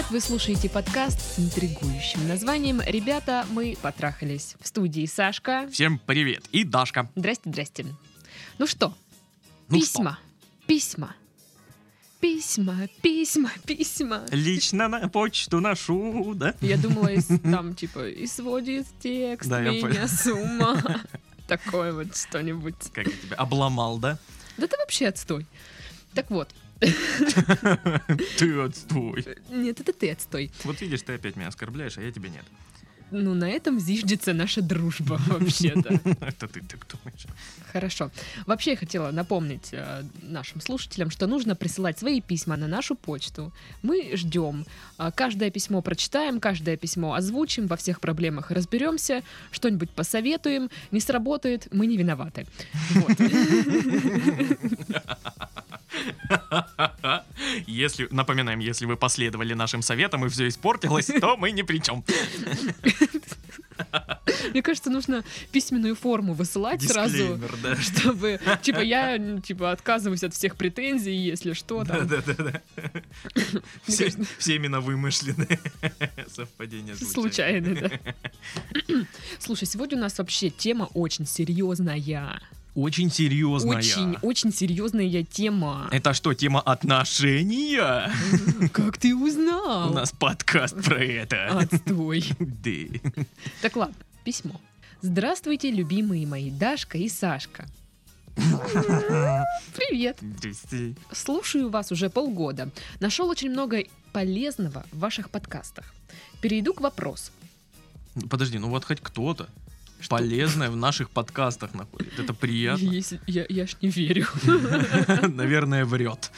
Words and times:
привет! 0.00 0.10
Вы 0.10 0.20
слушаете 0.20 0.70
подкаст 0.70 1.20
с 1.20 1.38
интригующим 1.38 2.26
названием 2.26 2.80
«Ребята, 2.80 3.44
мы 3.50 3.76
потрахались». 3.82 4.56
В 4.60 4.66
студии 4.66 5.04
Сашка. 5.04 5.68
Всем 5.70 5.98
привет. 5.98 6.46
И 6.52 6.64
Дашка. 6.64 7.10
Здрасте, 7.16 7.50
здрасте. 7.50 7.86
Ну 8.58 8.66
что, 8.66 8.94
Ну 9.68 9.78
письма, 9.78 10.18
письма, 10.66 11.14
письма, 12.20 12.88
письма, 13.02 13.50
письма. 13.66 14.24
Лично 14.30 14.88
на 14.88 15.08
почту 15.08 15.60
ношу, 15.60 16.34
да? 16.34 16.54
Я 16.60 16.78
думала, 16.78 17.08
из, 17.08 17.26
там 17.42 17.74
типа 17.74 18.08
и 18.08 18.26
сводит 18.26 18.86
текст 19.00 19.50
Да, 19.50 19.60
меня 19.60 20.08
с 20.08 20.26
ума. 20.26 20.82
Такое 21.46 21.92
вот 21.92 22.16
что-нибудь. 22.16 22.92
Как 22.92 23.06
я 23.06 23.12
тебя 23.12 23.36
обломал, 23.36 23.98
да? 23.98 24.18
Да 24.56 24.66
ты 24.66 24.76
вообще 24.78 25.08
отстой. 25.08 25.46
Так 26.14 26.30
вот, 26.30 26.48
Ты 28.38 28.60
отстой. 28.60 29.24
нет, 29.50 29.80
это 29.80 29.92
ты 29.92 30.10
отстой. 30.10 30.50
Вот 30.64 30.80
видишь, 30.80 31.02
ты 31.02 31.14
опять 31.14 31.36
меня 31.36 31.48
оскорбляешь, 31.48 31.98
а 31.98 32.02
я 32.02 32.10
тебя 32.10 32.30
нет. 32.30 32.44
Ну, 33.12 33.34
на 33.34 33.50
этом 33.50 33.80
зиждется 33.80 34.32
наша 34.32 34.62
дружба, 34.62 35.20
вообще-то. 35.26 36.00
Это 36.20 36.46
ты 36.46 36.60
так 36.60 36.86
думаешь. 36.86 37.26
Хорошо. 37.72 38.10
Вообще 38.46 38.70
я 38.72 38.76
хотела 38.76 39.10
напомнить 39.10 39.70
э, 39.72 40.04
нашим 40.22 40.60
слушателям, 40.60 41.10
что 41.10 41.26
нужно 41.26 41.56
присылать 41.56 41.98
свои 41.98 42.20
письма 42.20 42.56
на 42.56 42.68
нашу 42.68 42.94
почту. 42.94 43.52
Мы 43.82 44.12
ждем. 44.14 44.64
А, 44.96 45.10
Каждое 45.10 45.50
письмо 45.50 45.82
прочитаем, 45.82 46.38
каждое 46.40 46.76
письмо 46.76 47.14
озвучим, 47.14 47.66
во 47.66 47.76
всех 47.76 48.00
проблемах 48.00 48.52
разберемся, 48.52 49.22
что-нибудь 49.50 49.90
посоветуем. 49.90 50.70
Не 50.92 51.00
сработает, 51.00 51.66
мы 51.72 51.86
не 51.86 51.96
виноваты. 51.96 52.46
Вот. 52.94 53.18
Если, 57.66 58.08
напоминаем, 58.10 58.58
если 58.58 58.86
вы 58.86 58.96
последовали 58.96 59.54
нашим 59.54 59.82
советам 59.82 60.24
и 60.26 60.28
все 60.28 60.48
испортилось, 60.48 61.06
то 61.20 61.36
мы 61.36 61.50
ни 61.50 61.62
при 61.62 61.78
чем. 61.78 62.04
Мне 64.50 64.62
кажется, 64.62 64.90
нужно 64.90 65.24
письменную 65.52 65.94
форму 65.96 66.34
высылать 66.34 66.82
сразу, 66.82 67.16
Дисклеймер, 67.16 67.56
да. 67.62 67.76
чтобы, 67.76 68.40
типа, 68.62 68.80
я, 68.80 69.18
типа, 69.40 69.72
отказываюсь 69.72 70.22
от 70.22 70.34
всех 70.34 70.56
претензий, 70.56 71.14
если 71.14 71.52
что, 71.54 71.84
там. 71.84 72.06
Да-да-да. 72.06 72.60
Все, 73.86 74.04
кажется- 74.10 74.26
все 74.38 74.56
именно 74.56 74.80
вымышленные 74.80 75.58
совпадения. 76.32 76.94
Случайно, 76.94 77.74
да. 77.74 77.90
Слушай, 79.38 79.66
сегодня 79.66 79.98
у 79.98 80.00
нас 80.00 80.18
вообще 80.18 80.50
тема 80.50 80.88
очень 80.94 81.26
серьезная. 81.26 82.40
Очень 82.74 83.10
серьезная. 83.10 83.78
Очень, 83.78 84.16
очень 84.22 84.52
серьезная 84.52 85.24
тема. 85.24 85.88
Это 85.90 86.14
что, 86.14 86.34
тема 86.34 86.60
отношения? 86.60 88.12
Как 88.72 88.96
ты 88.96 89.14
узнал? 89.14 89.90
У 89.90 89.94
нас 89.94 90.12
подкаст 90.12 90.82
про 90.84 91.02
это. 91.02 91.58
Отстой. 91.58 92.24
Да. 92.38 93.10
Так 93.62 93.76
ладно, 93.76 93.96
письмо. 94.24 94.60
Здравствуйте, 95.02 95.70
любимые 95.70 96.26
мои 96.26 96.50
Дашка 96.50 96.98
и 96.98 97.08
Сашка. 97.08 97.66
Привет. 99.74 100.18
Слушаю 101.12 101.70
вас 101.70 101.90
уже 101.90 102.08
полгода. 102.08 102.70
Нашел 103.00 103.28
очень 103.28 103.50
много 103.50 103.84
полезного 104.12 104.84
в 104.92 104.98
ваших 105.00 105.30
подкастах. 105.30 105.92
Перейду 106.40 106.72
к 106.72 106.80
вопросу. 106.80 107.32
Подожди, 108.28 108.58
ну 108.58 108.68
вот 108.68 108.84
хоть 108.84 109.00
кто-то 109.00 109.48
Что? 110.00 110.16
полезное 110.16 110.70
в 110.70 110.76
наших 110.76 111.10
подкастах 111.10 111.74
находит. 111.74 112.18
Это 112.18 112.32
приятно. 112.34 112.84
Если- 112.84 113.20
я, 113.26 113.44
я 113.48 113.66
ж 113.66 113.76
не 113.82 113.88
верю. 113.90 114.26
Наверное, 115.28 115.84
врет. 115.84 116.30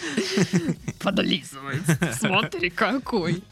Подлизывает. 1.00 1.82
Смотри, 2.18 2.70
какой. 2.70 3.42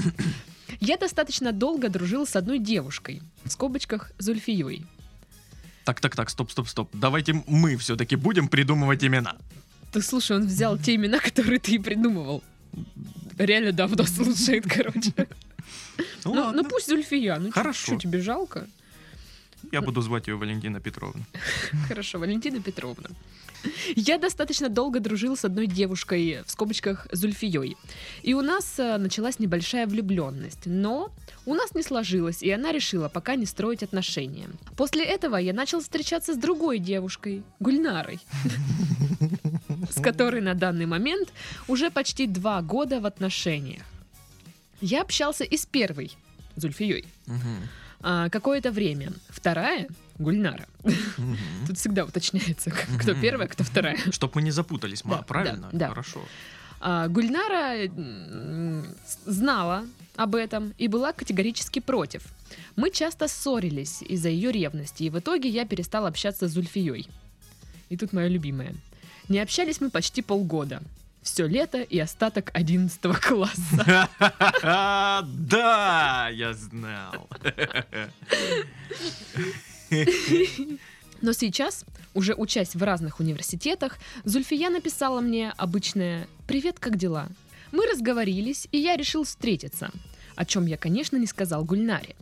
Я 0.80 0.96
достаточно 0.96 1.52
долго 1.52 1.88
дружил 1.88 2.26
с 2.26 2.36
одной 2.36 2.58
девушкой, 2.58 3.22
в 3.44 3.50
скобочках 3.50 4.12
Зульфией. 4.18 4.86
Так, 5.84 6.00
так, 6.00 6.14
так, 6.14 6.30
стоп, 6.30 6.50
стоп, 6.50 6.68
стоп. 6.68 6.90
Давайте 6.92 7.42
мы 7.46 7.76
все-таки 7.76 8.16
будем 8.16 8.48
придумывать 8.48 9.04
имена. 9.04 9.36
Ты 9.92 10.02
слушай, 10.02 10.36
он 10.36 10.46
взял 10.46 10.78
те 10.78 10.94
имена, 10.94 11.18
которые 11.18 11.58
ты 11.58 11.72
и 11.72 11.78
придумывал. 11.78 12.42
Реально 13.38 13.72
давно 13.72 14.04
слушает, 14.04 14.64
короче. 14.68 15.12
Ну, 16.24 16.34
Ну, 16.34 16.40
ладно. 16.42 16.62
ну 16.62 16.68
пусть 16.68 16.86
Зульфия. 16.88 17.36
Ну 17.36 17.50
Хорошо. 17.50 17.86
Что, 17.92 17.96
тебе 17.96 18.20
жалко? 18.20 18.66
Я 19.72 19.80
буду 19.80 20.00
звать 20.02 20.28
ее 20.28 20.36
Валентина 20.36 20.80
Петровна. 20.80 21.22
Хорошо, 21.88 22.18
Валентина 22.18 22.60
Петровна. 22.60 23.08
Я 23.94 24.18
достаточно 24.18 24.68
долго 24.68 25.00
дружил 25.00 25.36
с 25.36 25.44
одной 25.44 25.66
девушкой, 25.66 26.42
в 26.46 26.50
скобочках, 26.50 27.06
Зульфией. 27.12 27.76
И 28.22 28.34
у 28.34 28.40
нас 28.42 28.78
э, 28.78 28.96
началась 28.98 29.38
небольшая 29.38 29.86
влюбленность. 29.86 30.66
Но 30.66 31.10
у 31.46 31.54
нас 31.54 31.74
не 31.74 31.82
сложилось, 31.82 32.42
и 32.42 32.50
она 32.50 32.72
решила 32.72 33.08
пока 33.08 33.36
не 33.36 33.46
строить 33.46 33.82
отношения. 33.82 34.48
После 34.76 35.04
этого 35.04 35.36
я 35.36 35.52
начал 35.52 35.80
встречаться 35.80 36.34
с 36.34 36.36
другой 36.38 36.78
девушкой, 36.78 37.42
Гульнарой, 37.60 38.20
с 39.90 40.00
которой 40.02 40.40
на 40.40 40.54
данный 40.54 40.86
момент 40.86 41.28
уже 41.68 41.90
почти 41.90 42.26
два 42.26 42.62
года 42.62 43.00
в 43.00 43.06
отношениях. 43.06 43.82
Я 44.80 45.02
общался 45.02 45.44
и 45.44 45.56
с 45.56 45.66
первой, 45.66 46.12
Зульфией, 46.56 47.04
Мгм. 47.26 47.68
А, 48.02 48.28
какое-то 48.28 48.70
время. 48.72 49.12
Вторая, 49.28 49.88
Гульнара. 50.18 50.66
Мгм. 51.18 51.36
Тут 51.66 51.78
всегда 51.78 52.04
уточняется, 52.04 52.70
кто 52.70 53.12
Мгм. 53.12 53.20
первая, 53.20 53.48
кто 53.48 53.64
вторая. 53.64 53.96
Чтоб 54.10 54.34
мы 54.34 54.42
не 54.42 54.50
запутались, 54.50 55.04
ма, 55.04 55.16
Да, 55.16 55.22
правильно? 55.22 55.68
да, 55.72 55.78
да. 55.78 55.88
Хорошо. 55.88 56.20
А, 56.80 57.08
Гульнара 57.08 57.90
знала 59.26 59.84
об 60.16 60.34
этом 60.34 60.72
и 60.78 60.88
была 60.88 61.12
категорически 61.12 61.78
против. 61.80 62.22
Мы 62.76 62.90
часто 62.90 63.28
ссорились 63.28 64.02
из-за 64.02 64.28
ее 64.28 64.50
ревности, 64.52 65.04
и 65.04 65.10
в 65.10 65.18
итоге 65.18 65.48
я 65.48 65.64
перестал 65.66 66.06
общаться 66.06 66.48
с 66.48 66.52
Зульфией. 66.52 67.08
И 67.90 67.96
тут 67.96 68.12
моя 68.12 68.28
любимая. 68.28 68.74
Не 69.28 69.38
общались 69.40 69.80
мы 69.80 69.90
почти 69.90 70.22
полгода. 70.22 70.82
Все 71.22 71.46
лето 71.46 71.82
и 71.82 71.98
остаток 71.98 72.50
11 72.54 73.00
класса. 73.20 74.08
Да, 75.22 76.28
я 76.32 76.52
знал. 76.54 77.28
Но 81.20 81.32
сейчас, 81.32 81.84
уже 82.14 82.34
учась 82.34 82.74
в 82.74 82.82
разных 82.82 83.20
университетах, 83.20 83.98
Зульфия 84.24 84.70
написала 84.70 85.20
мне 85.20 85.52
обычное 85.56 86.26
«Привет, 86.46 86.78
как 86.78 86.96
дела?». 86.96 87.28
Мы 87.72 87.86
разговорились, 87.86 88.68
и 88.72 88.78
я 88.78 88.96
решил 88.96 89.24
встретиться, 89.24 89.90
о 90.34 90.44
чем 90.44 90.66
я, 90.66 90.76
конечно, 90.76 91.16
не 91.16 91.26
сказал 91.26 91.64
Гульнаре. 91.64 92.16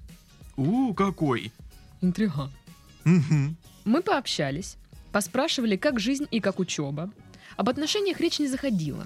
У, 0.56 0.92
какой. 0.94 1.53
Интрига. 2.00 2.50
Мы 3.84 4.03
пообщались, 4.03 4.76
поспрашивали, 5.12 5.76
как 5.76 6.00
жизнь 6.00 6.26
и 6.30 6.41
как 6.41 6.59
учеба. 6.59 7.10
Об 7.58 7.69
отношениях 7.69 8.20
речь 8.20 8.38
не 8.38 8.46
заходила. 8.46 9.04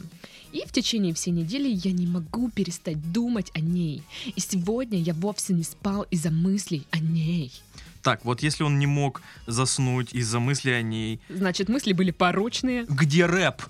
И 0.52 0.62
в 0.66 0.72
течение 0.72 1.14
всей 1.14 1.30
недели 1.30 1.68
я 1.68 1.90
не 1.90 2.06
могу 2.06 2.50
перестать 2.50 3.10
думать 3.10 3.50
о 3.54 3.60
ней. 3.60 4.02
И 4.36 4.40
сегодня 4.40 4.98
я 5.00 5.14
вовсе 5.14 5.54
не 5.54 5.62
спал 5.64 6.02
из-за 6.10 6.30
мыслей 6.30 6.86
о 6.90 6.98
ней. 6.98 7.50
Так, 8.02 8.26
вот 8.26 8.42
если 8.42 8.62
он 8.62 8.78
не 8.78 8.86
мог 8.86 9.22
заснуть 9.46 10.12
из-за 10.12 10.38
мысли 10.38 10.70
о 10.70 10.82
ней, 10.82 11.18
Значит, 11.30 11.70
мысли 11.70 11.94
были 11.94 12.10
порочные. 12.10 12.84
где 12.90 13.24
рэп? 13.24 13.62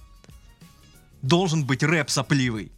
Должен 1.23 1.65
быть 1.65 1.85
рэп 1.85 2.11
сопливый. 2.11 2.73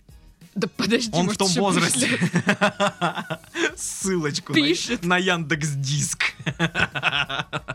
Да 0.55 0.69
подожди, 0.69 1.11
Он 1.15 1.23
в 1.23 1.25
может, 1.25 1.39
том 1.39 1.49
еще 1.49 1.61
возрасте. 1.61 2.19
Ссылочку 3.77 4.53
на- 4.53 4.57
Пишет. 4.57 5.05
на 5.05 5.17
Яндекс 5.17 5.71
Диск. 5.71 6.35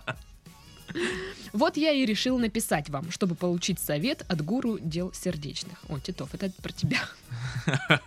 Вот 1.60 1.76
я 1.76 1.92
и 1.92 2.06
решил 2.06 2.40
написать 2.40 2.88
вам, 2.88 3.12
чтобы 3.12 3.36
получить 3.36 3.82
совет 3.82 4.24
от 4.30 4.42
гуру 4.42 4.80
дел 4.80 5.12
сердечных. 5.12 5.78
О, 5.90 6.00
Титов, 6.00 6.34
это 6.34 6.50
про 6.62 6.72
тебя. 6.72 7.00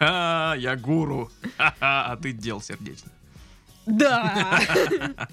Я 0.58 0.74
гуру. 0.76 1.30
А 1.58 2.16
ты 2.16 2.32
дел 2.32 2.62
сердечно. 2.62 3.10
Да! 3.84 4.58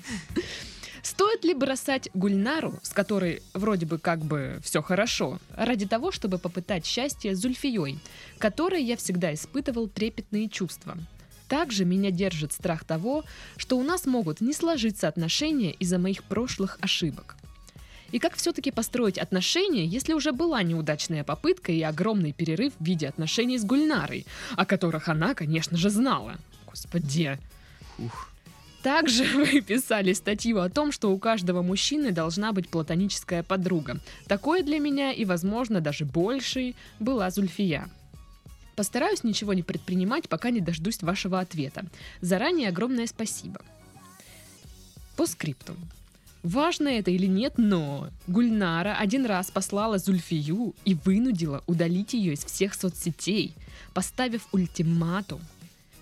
Стоит 1.01 1.45
ли 1.45 1.53
бросать 1.53 2.09
Гульнару, 2.13 2.77
с 2.81 2.89
которой 2.89 3.41
вроде 3.53 3.85
бы 3.85 3.97
как 3.97 4.19
бы 4.19 4.59
все 4.63 4.81
хорошо, 4.81 5.39
ради 5.55 5.87
того, 5.87 6.11
чтобы 6.11 6.39
попытать 6.39 6.85
счастье 6.85 7.33
с 7.33 7.39
Зульфией, 7.39 7.99
которой 8.37 8.83
я 8.83 8.97
всегда 8.97 9.33
испытывал 9.33 9.87
трепетные 9.87 10.49
чувства? 10.49 10.97
Также 11.47 11.85
меня 11.85 12.11
держит 12.11 12.51
страх 12.51 12.83
того, 12.83 13.23
что 13.55 13.77
у 13.77 13.83
нас 13.83 14.05
могут 14.05 14.41
не 14.41 14.51
сложиться 14.51 15.07
отношения 15.07 15.71
из-за 15.71 15.97
моих 15.99 16.25
прошлых 16.25 16.77
ошибок. 16.81 17.38
И 18.11 18.19
как 18.19 18.35
все-таки 18.35 18.71
построить 18.71 19.17
отношения, 19.17 19.85
если 19.85 20.13
уже 20.13 20.31
была 20.31 20.63
неудачная 20.63 21.23
попытка 21.23 21.71
и 21.71 21.81
огромный 21.81 22.33
перерыв 22.33 22.73
в 22.79 22.83
виде 22.83 23.07
отношений 23.07 23.57
с 23.57 23.65
Гульнарой, 23.65 24.25
о 24.55 24.65
которых 24.65 25.07
она, 25.07 25.33
конечно 25.33 25.77
же, 25.77 25.89
знала. 25.89 26.35
Господи. 26.65 27.37
Ух. 27.97 28.29
Также 28.83 29.23
вы 29.35 29.61
писали 29.61 30.13
статью 30.13 30.59
о 30.59 30.69
том, 30.69 30.91
что 30.91 31.11
у 31.11 31.19
каждого 31.19 31.61
мужчины 31.61 32.11
должна 32.11 32.51
быть 32.53 32.69
платоническая 32.69 33.43
подруга. 33.43 33.99
Такое 34.27 34.63
для 34.63 34.79
меня 34.79 35.11
и, 35.11 35.25
возможно, 35.25 35.81
даже 35.81 36.05
большей 36.05 36.75
была 36.99 37.29
Зульфия. 37.29 37.89
Постараюсь 38.75 39.25
ничего 39.25 39.53
не 39.53 39.63
предпринимать, 39.63 40.29
пока 40.29 40.51
не 40.51 40.61
дождусь 40.61 41.01
вашего 41.01 41.39
ответа. 41.39 41.85
Заранее 42.21 42.69
огромное 42.69 43.07
спасибо. 43.07 43.61
По 45.17 45.25
скрипту. 45.25 45.75
Важно 46.43 46.87
это 46.87 47.11
или 47.11 47.25
нет, 47.25 47.55
но 47.57 48.09
Гульнара 48.27 48.95
один 48.95 49.25
раз 49.25 49.51
послала 49.51 49.97
Зульфию 49.97 50.73
и 50.85 50.93
вынудила 50.93 51.63
удалить 51.67 52.13
ее 52.13 52.33
из 52.33 52.45
всех 52.45 52.73
соцсетей, 52.73 53.53
поставив 53.93 54.47
ультиматум, 54.53 55.41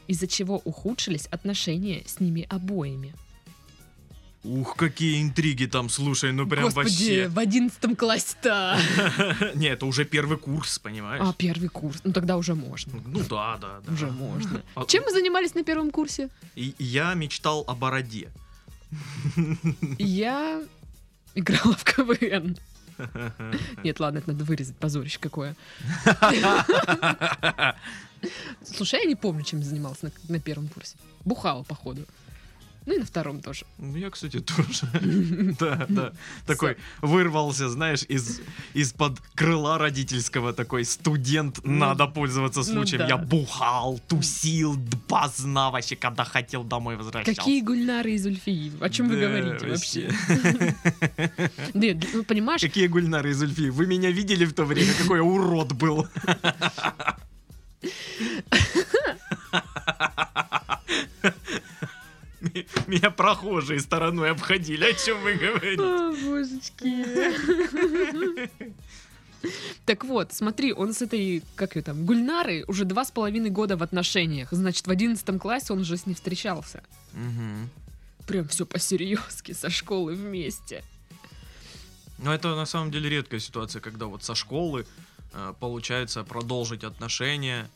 из-за 0.07 0.28
чего 0.28 0.62
ухудшились 0.63 1.25
отношения 1.28 2.04
с 2.06 2.19
ними 2.19 2.45
обоими. 2.50 3.16
Ух, 4.44 4.75
какие 4.78 5.22
интриги 5.24 5.66
там, 5.66 5.89
слушай, 5.89 6.31
ну 6.31 6.48
прям 6.48 6.66
Господи, 6.66 7.25
в 7.28 7.38
одиннадцатом 7.39 7.95
классе-то! 7.95 8.80
вообще. 9.18 9.51
Не, 9.56 9.68
это 9.68 9.86
уже 9.86 10.06
первый 10.06 10.38
курс, 10.38 10.80
понимаешь? 10.80 11.22
А, 11.25 11.34
первый 11.34 11.68
курс. 11.68 12.00
Ну 12.04 12.13
тогда 12.13 12.38
уже 12.38 12.54
можно. 12.56 12.94
Ну 13.06 13.19
да, 13.30 13.57
да, 13.57 13.81
да. 13.86 13.92
Уже 13.94 14.10
можно. 14.10 14.62
А- 14.75 14.86
Чем 14.86 15.04
вы 15.04 15.12
занимались 15.12 15.56
на 15.56 15.63
первом 15.63 15.92
курсе? 15.92 16.30
Я 16.56 17.13
мечтал 17.16 17.66
о 17.68 17.74
бороде. 17.75 18.30
Я 19.98 20.62
играла 21.36 21.74
в 21.74 21.84
КВН. 21.84 22.57
Нет, 23.84 24.00
ладно, 24.00 24.19
это 24.19 24.31
надо 24.31 24.44
вырезать, 24.44 24.75
позорище 24.75 25.19
какое. 25.19 25.56
Слушай, 28.63 29.01
я 29.01 29.06
не 29.06 29.16
помню, 29.16 29.44
чем 29.44 29.62
занималась 29.62 30.01
на, 30.01 30.12
на 30.30 30.39
первом 30.39 30.68
курсе. 30.68 30.95
Бухала, 31.24 31.63
походу. 31.63 32.06
Ну 32.88 32.94
и 32.94 33.00
на 33.00 33.06
втором 33.06 33.42
тоже. 33.42 33.66
Ну, 33.78 33.98
я, 33.98 34.10
кстати, 34.10 34.39
тоже. 34.56 34.88
Да, 35.60 35.86
да. 35.89 36.13
Такой 36.45 36.78
вырвался, 37.01 37.68
знаешь, 37.68 38.04
из 38.07 38.39
из-под 38.74 39.19
крыла 39.36 39.78
родительского 39.78 40.54
такой 40.54 40.86
студент, 40.86 41.60
Ну, 41.63 41.74
надо 41.74 42.07
пользоваться 42.07 42.60
ну 42.60 42.66
случаем. 42.66 43.06
Я 43.06 43.18
бухал, 43.18 44.00
тусил, 44.07 44.78
поздно 45.10 45.69
вообще, 45.69 45.98
когда 45.98 46.24
хотел 46.24 46.63
домой 46.63 46.95
возвращался. 46.95 47.36
Какие 47.36 47.62
гульнары 47.62 48.13
и 48.13 48.18
Зульфии? 48.18 48.72
О 48.80 48.89
чем 48.89 49.10
вы 49.10 49.19
говорите 49.19 49.68
вообще? 49.68 50.10
Ну 52.13 52.24
понимаешь, 52.24 52.62
Какие 52.62 52.88
гульнары 52.88 53.31
из 53.31 53.42
Ульфи? 53.42 53.69
Вы 53.69 53.86
меня 53.86 54.12
видели 54.12 54.45
в 54.45 54.54
то 54.54 54.63
время? 54.63 54.94
Какой 54.98 55.18
я 55.18 55.24
урод 55.24 55.74
был. 55.74 56.07
Меня 62.88 63.12
прохожие 63.12 63.80
стороной 63.80 64.31
обходили. 64.31 64.86
О 64.86 64.94
чем 64.94 65.22
вы 65.22 65.34
говорите? 65.34 65.81
О, 65.81 66.12
божечки. 66.12 67.07
Так 69.86 70.04
вот, 70.04 70.34
смотри, 70.34 70.74
он 70.74 70.94
с 70.94 71.01
этой, 71.01 71.44
как 71.56 71.75
ее 71.75 71.84
там, 71.84 72.06
Гульнарой 72.06 72.66
уже 72.68 72.86
два 72.86 73.06
с 73.06 73.12
половиной 73.12 73.51
года 73.51 73.78
в 73.78 73.84
отношениях. 73.84 74.50
Значит, 74.51 74.88
в 74.88 74.92
одиннадцатом 74.92 75.39
классе 75.39 75.74
он 75.74 75.81
уже 75.81 75.95
с 75.95 76.06
ней 76.07 76.16
встречался. 76.16 76.84
Мгм. 77.13 77.69
Прям 78.25 78.48
все 78.48 78.66
по-серьезки, 78.66 79.54
со 79.54 79.69
школы 79.69 80.16
вместе. 80.16 80.84
Но 82.18 82.34
это 82.34 82.56
на 82.56 82.66
самом 82.66 82.92
деле 82.92 83.10
редкая 83.10 83.39
ситуация, 83.39 83.80
когда 83.80 84.07
вот 84.07 84.24
со 84.24 84.34
школы 84.36 84.86
э, 85.34 85.54
получается 85.60 86.24
продолжить 86.24 86.84
отношения. 86.84 87.69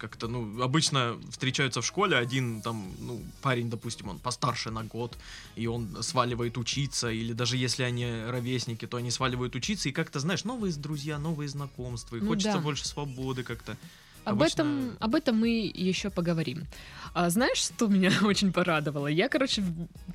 Как-то, 0.00 0.28
ну, 0.28 0.62
обычно 0.62 1.18
встречаются 1.30 1.82
в 1.82 1.86
школе, 1.86 2.16
один 2.16 2.62
там, 2.62 2.90
ну, 3.00 3.20
парень, 3.42 3.68
допустим, 3.68 4.08
он 4.08 4.18
постарше 4.18 4.70
на 4.70 4.84
год, 4.84 5.18
и 5.56 5.66
он 5.66 6.02
сваливает 6.02 6.56
учиться, 6.56 7.10
или 7.10 7.34
даже 7.34 7.56
если 7.58 7.82
они 7.82 8.06
ровесники, 8.28 8.86
то 8.86 8.96
они 8.96 9.10
сваливают 9.10 9.54
учиться, 9.56 9.88
и 9.88 9.92
как-то, 9.92 10.20
знаешь, 10.20 10.44
новые 10.44 10.72
друзья, 10.72 11.18
новые 11.18 11.48
знакомства, 11.48 12.16
и 12.16 12.20
Ну 12.20 12.28
хочется 12.28 12.54
да. 12.54 12.60
больше 12.60 12.86
свободы 12.88 13.42
как-то. 13.42 13.76
Об, 14.24 14.34
Обычно- 14.34 14.62
этом, 14.62 14.96
об 15.00 15.14
этом 15.14 15.40
мы 15.40 15.70
еще 15.74 16.10
поговорим. 16.10 16.66
А 17.14 17.30
знаешь, 17.30 17.58
что 17.58 17.86
меня 17.86 18.10
очень 18.22 18.52
порадовало? 18.52 19.06
Я, 19.06 19.28
короче, 19.28 19.62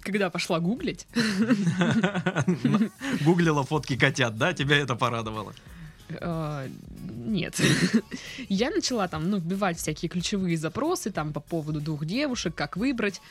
когда 0.01 0.29
пошла 0.29 0.59
гуглить, 0.59 1.07
Гуглила 3.23 3.63
фотки 3.63 3.97
котят, 3.97 4.37
да? 4.37 4.53
Тебя 4.53 4.77
это 4.77 4.95
порадовало? 4.95 5.53
А, 6.21 6.67
Нет. 7.25 7.59
Я 8.49 8.69
начала 8.69 9.07
там, 9.07 9.29
ну, 9.29 9.37
вбивать 9.37 9.77
всякие 9.77 10.09
ключевые 10.09 10.57
запросы 10.57 11.11
там 11.11 11.33
по 11.33 11.39
поводу 11.39 11.81
двух 11.81 12.05
девушек, 12.05 12.53
как 12.55 12.77
выбрать. 12.77 13.21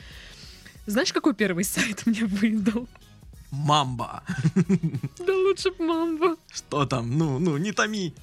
Знаешь, 0.85 1.13
какой 1.13 1.33
первый 1.33 1.63
сайт 1.65 2.05
мне 2.05 2.25
выдал? 2.25 2.87
Мамба. 3.51 4.23
Да 5.19 5.33
лучше 5.33 5.71
б 5.71 5.83
мамба. 5.83 6.35
Что 6.51 6.85
там? 6.85 7.17
Ну, 7.17 7.39
ну, 7.39 7.57
не 7.57 7.71
томи. 7.71 8.13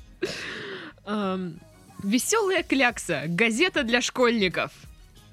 Веселая 2.02 2.62
клякса. 2.62 3.22
Газета 3.28 3.82
для 3.84 4.00
школьников. 4.02 4.72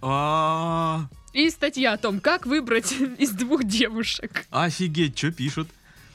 А, 0.01 1.07
И 1.33 1.49
статья 1.49 1.93
о 1.93 1.97
том, 1.97 2.19
как 2.21 2.45
выбрать 2.45 2.91
из 3.17 3.31
двух 3.31 3.63
девушек. 3.65 4.45
Офигеть, 4.51 5.17
что 5.17 5.31
пишут? 5.31 5.67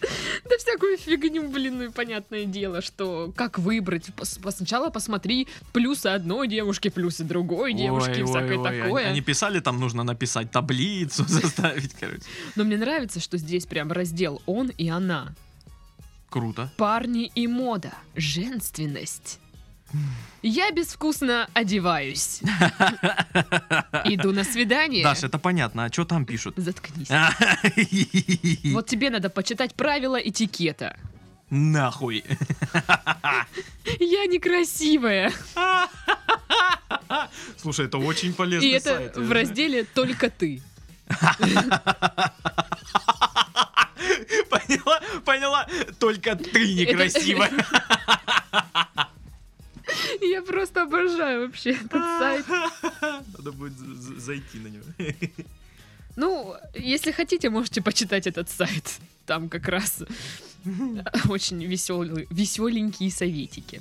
Да 0.48 0.56
всякую 0.58 0.96
фигню, 0.96 1.48
блин, 1.48 1.78
ну 1.78 1.84
и 1.84 1.88
понятное 1.88 2.44
дело, 2.44 2.82
что 2.82 3.32
как 3.36 3.58
выбрать. 3.58 4.06
Сначала 4.22 4.90
посмотри 4.90 5.48
плюсы 5.72 6.08
одной 6.08 6.48
девушки, 6.48 6.88
плюсы 6.88 7.24
другой 7.24 7.72
девушки, 7.72 8.20
ой, 8.20 8.26
всякое 8.26 8.58
ой, 8.58 8.64
такое. 8.64 9.02
Они, 9.04 9.10
они 9.10 9.20
писали, 9.20 9.60
там 9.60 9.80
нужно 9.80 10.02
написать 10.02 10.50
таблицу, 10.50 11.24
заставить, 11.28 11.94
короче. 11.94 12.22
Но 12.56 12.64
мне 12.64 12.76
нравится, 12.76 13.20
что 13.20 13.38
здесь 13.38 13.66
прям 13.66 13.92
раздел 13.92 14.42
он 14.46 14.68
и 14.68 14.88
она. 14.88 15.34
Круто. 16.28 16.70
Парни 16.76 17.30
и 17.34 17.46
мода. 17.46 17.94
Женственность. 18.16 19.38
Я 20.42 20.70
безвкусно 20.72 21.48
одеваюсь. 21.54 22.40
Иду 24.04 24.32
на 24.32 24.44
свидание. 24.44 25.02
Даш, 25.02 25.22
это 25.24 25.38
понятно, 25.38 25.84
а 25.86 25.92
что 25.92 26.04
там 26.04 26.26
пишут? 26.26 26.54
Заткнись. 26.58 27.08
Вот 28.74 28.86
тебе 28.86 29.08
надо 29.10 29.30
почитать 29.30 29.74
правила 29.74 30.16
этикета. 30.16 30.96
нахуй. 31.50 32.24
Я 34.00 34.26
некрасивая. 34.26 35.32
Слушай, 37.56 37.86
это 37.86 37.96
очень 37.98 38.30
И 38.30 38.32
полезный 38.32 38.70
это 38.72 38.96
сайт. 38.96 39.16
в 39.16 39.32
разделе 39.32 39.84
«Только 39.84 40.28
ты». 40.30 40.60
Поняла? 44.50 45.00
Поняла? 45.24 45.66
Только 45.98 46.36
ты 46.36 46.74
некрасивая. 46.74 47.50
Я 50.20 50.42
просто 50.42 50.82
обожаю 50.82 51.46
вообще 51.46 51.70
этот 51.70 51.92
сайт. 52.18 52.46
Надо 53.36 53.52
будет 53.52 53.72
зайти 53.78 54.58
на 54.58 54.68
него. 54.68 54.84
Ну, 56.16 56.54
если 56.74 57.10
хотите, 57.10 57.50
можете 57.50 57.82
почитать 57.82 58.28
этот 58.28 58.48
сайт. 58.48 59.00
Там 59.26 59.48
как 59.48 59.66
раз 59.66 60.04
очень 61.28 61.64
веселые, 61.64 62.28
веселенькие 62.30 63.10
советики. 63.10 63.80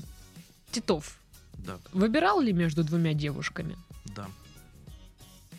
Титов, 0.72 1.16
Да, 1.60 1.78
выбирал 1.92 2.42
ли 2.42 2.52
между 2.52 2.84
двумя 2.84 3.14
девушками? 3.14 3.78
да. 4.16 4.28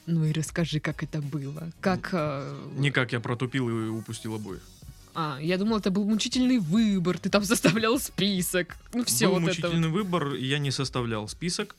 Ну 0.06 0.25
и 0.25 0.32
расскажи, 0.32 0.80
как 0.80 1.02
это 1.04 1.23
было. 1.23 1.70
Как... 1.80 2.11
э, 2.12 2.68
Никак 2.76 3.12
я 3.12 3.20
протупил 3.20 3.68
и 3.70 3.88
упустил 3.88 4.34
обоих. 4.34 4.61
А, 5.14 5.38
я 5.40 5.59
думал, 5.59 5.78
это 5.78 5.90
был 5.90 6.04
мучительный 6.04 6.59
выбор, 6.59 7.18
ты 7.18 7.30
там 7.30 7.44
составлял 7.44 7.99
список. 7.99 8.76
Ну 8.92 9.04
все 9.04 9.26
Был 9.28 9.35
вот 9.40 9.42
это. 9.42 9.61
вот. 9.62 9.62
мучительный 9.71 9.88
выбор, 9.88 10.35
я 10.35 10.59
не 10.59 10.71
составлял 10.73 11.28
список, 11.28 11.76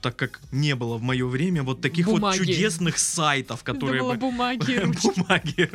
так 0.00 0.16
как 0.16 0.40
не 0.50 0.74
было 0.74 0.96
в 0.96 1.02
мое 1.02 1.26
время 1.26 1.62
вот 1.62 1.82
таких 1.82 2.06
Бумаги. 2.06 2.38
вот 2.38 2.46
чудесных 2.46 2.98
сайтов, 2.98 3.62
которые 3.64 4.02
бы... 4.02 4.14
бумаги. 4.14 4.80
Бумаги. 5.02 5.70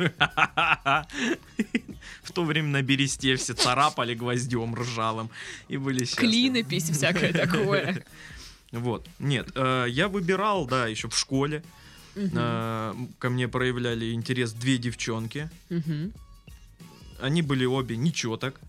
В 2.22 2.32
то 2.32 2.44
время 2.44 2.68
на 2.68 2.82
бересте 2.82 3.36
все 3.36 3.54
царапали 3.54 4.14
гвоздем 4.14 4.74
ржавым 4.74 5.30
и 5.68 5.76
были 5.76 6.04
счастливы. 6.04 6.30
Клинопись, 6.32 6.90
всякое 6.90 7.32
такое. 7.44 8.04
Вот. 8.72 9.06
Нет, 9.20 9.48
э, 9.54 9.86
я 9.88 10.08
выбирал, 10.08 10.66
да, 10.66 10.86
еще 10.88 11.08
в 11.08 11.16
школе. 11.16 11.62
Э, 12.16 12.94
Ко 13.18 13.30
мне 13.30 13.46
проявляли 13.48 14.12
интерес 14.12 14.52
две 14.52 14.76
девчонки. 14.78 15.48
Они 17.20 17.42
были 17.42 17.64
обе 17.66 17.96
ничего 17.96 18.36
так. 18.36 18.60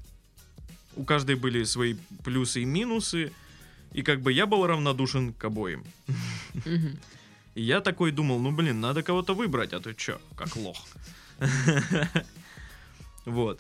У 0.95 1.03
каждой 1.03 1.35
были 1.35 1.65
свои 1.65 1.95
плюсы 2.23 2.61
и 2.61 2.65
минусы. 2.65 3.31
И 3.93 4.01
как 4.01 4.21
бы 4.21 4.31
я 4.33 4.45
был 4.45 4.67
равнодушен 4.67 5.33
к 5.33 5.43
обоим. 5.45 5.83
И 7.55 7.61
я 7.61 7.81
такой 7.81 8.11
думал, 8.11 8.39
ну 8.39 8.51
блин, 8.51 8.79
надо 8.79 9.01
кого-то 9.01 9.33
выбрать, 9.33 9.73
а 9.73 9.79
то 9.79 9.93
чё, 9.93 10.19
как 10.35 10.55
лох. 10.55 10.77
Вот. 13.25 13.59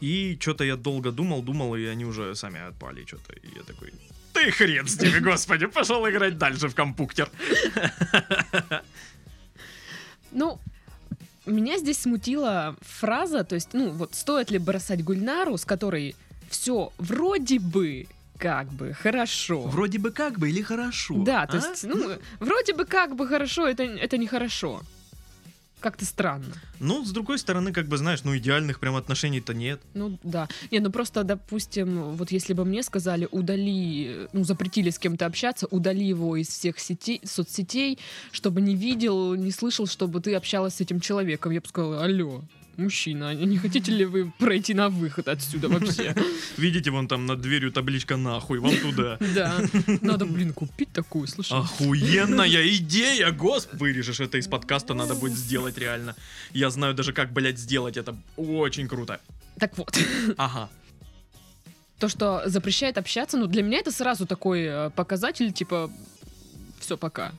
И 0.00 0.38
что-то 0.40 0.64
я 0.64 0.76
долго 0.76 1.12
думал, 1.12 1.42
думал, 1.42 1.76
и 1.76 1.84
они 1.84 2.06
уже 2.06 2.34
сами 2.34 2.58
отпали 2.68 3.04
что-то. 3.04 3.34
И 3.34 3.54
я 3.54 3.62
такой, 3.62 3.92
ты 4.32 4.50
хрен 4.50 4.88
с 4.88 5.00
ними, 5.00 5.18
господи, 5.20 5.66
пошел 5.66 6.08
играть 6.08 6.38
дальше 6.38 6.68
в 6.68 6.74
компьютер. 6.74 7.28
Ну, 10.32 10.58
меня 11.46 11.78
здесь 11.78 12.00
смутила 12.00 12.76
фраза, 12.80 13.44
то 13.44 13.54
есть, 13.54 13.70
ну, 13.72 13.90
вот 13.90 14.14
стоит 14.14 14.50
ли 14.50 14.58
бросать 14.58 15.02
Гульнару, 15.02 15.56
с 15.56 15.64
которой 15.64 16.14
все 16.48 16.92
вроде 16.98 17.58
бы 17.58 18.06
как 18.38 18.68
бы 18.68 18.92
хорошо. 18.92 19.62
Вроде 19.62 19.98
бы 19.98 20.10
как 20.10 20.38
бы 20.38 20.50
или 20.50 20.62
хорошо. 20.62 21.14
Да, 21.18 21.46
то 21.46 21.58
а? 21.58 21.70
есть, 21.70 21.84
ну, 21.84 22.16
вроде 22.40 22.74
бы 22.74 22.84
как 22.84 23.14
бы 23.14 23.26
хорошо, 23.26 23.68
это, 23.68 23.84
это 23.84 24.18
нехорошо. 24.18 24.82
Как-то 25.82 26.04
странно. 26.04 26.54
Ну, 26.78 27.04
с 27.04 27.10
другой 27.10 27.38
стороны, 27.38 27.72
как 27.72 27.88
бы, 27.88 27.96
знаешь, 27.96 28.22
ну, 28.22 28.36
идеальных 28.36 28.78
прям 28.78 28.94
отношений-то 28.94 29.52
нет. 29.52 29.80
Ну 29.94 30.16
да. 30.22 30.48
Не, 30.70 30.78
ну 30.78 30.90
просто, 30.90 31.24
допустим, 31.24 32.14
вот 32.14 32.30
если 32.30 32.52
бы 32.52 32.64
мне 32.64 32.84
сказали, 32.84 33.26
удали, 33.32 34.28
ну, 34.32 34.44
запретили 34.44 34.90
с 34.90 34.98
кем-то 34.98 35.26
общаться, 35.26 35.66
удали 35.66 36.04
его 36.04 36.36
из 36.36 36.48
всех 36.48 36.78
сетей, 36.78 37.20
соцсетей, 37.24 37.98
чтобы 38.30 38.60
не 38.60 38.76
видел, 38.76 39.34
не 39.34 39.50
слышал, 39.50 39.88
чтобы 39.88 40.20
ты 40.20 40.36
общалась 40.36 40.74
с 40.74 40.80
этим 40.80 41.00
человеком. 41.00 41.50
Я 41.50 41.60
бы 41.60 41.66
сказала, 41.66 42.04
алло, 42.04 42.42
мужчина, 42.76 43.34
не 43.34 43.58
хотите 43.58 43.92
ли 43.92 44.04
вы 44.04 44.32
пройти 44.38 44.74
на 44.74 44.88
выход 44.88 45.28
отсюда 45.28 45.68
вообще? 45.68 46.14
Видите, 46.56 46.90
вон 46.90 47.08
там 47.08 47.26
над 47.26 47.40
дверью 47.40 47.72
табличка 47.72 48.16
«Нахуй», 48.16 48.58
вам 48.58 48.76
туда. 48.76 49.18
Да. 49.34 49.60
Надо, 50.02 50.26
блин, 50.26 50.52
купить 50.52 50.92
такую, 50.92 51.26
слушай. 51.26 51.58
Охуенная 51.58 52.68
идея, 52.76 53.30
госп! 53.32 53.72
Вырежешь 53.74 54.20
это 54.20 54.38
из 54.38 54.46
подкаста, 54.46 54.94
надо 54.94 55.14
будет 55.14 55.36
сделать 55.36 55.78
реально. 55.78 56.14
Я 56.52 56.70
знаю 56.70 56.94
даже, 56.94 57.12
как, 57.12 57.32
блядь, 57.32 57.58
сделать 57.58 57.96
это. 57.96 58.16
Очень 58.36 58.88
круто. 58.88 59.20
Так 59.58 59.76
вот. 59.78 59.98
Ага. 60.36 60.68
То, 61.98 62.08
что 62.08 62.42
запрещает 62.46 62.98
общаться, 62.98 63.36
ну, 63.36 63.46
для 63.46 63.62
меня 63.62 63.78
это 63.78 63.92
сразу 63.92 64.26
такой 64.26 64.62
э, 64.62 64.90
показатель, 64.90 65.52
типа, 65.52 65.90
все, 66.80 66.96
пока. 66.96 67.32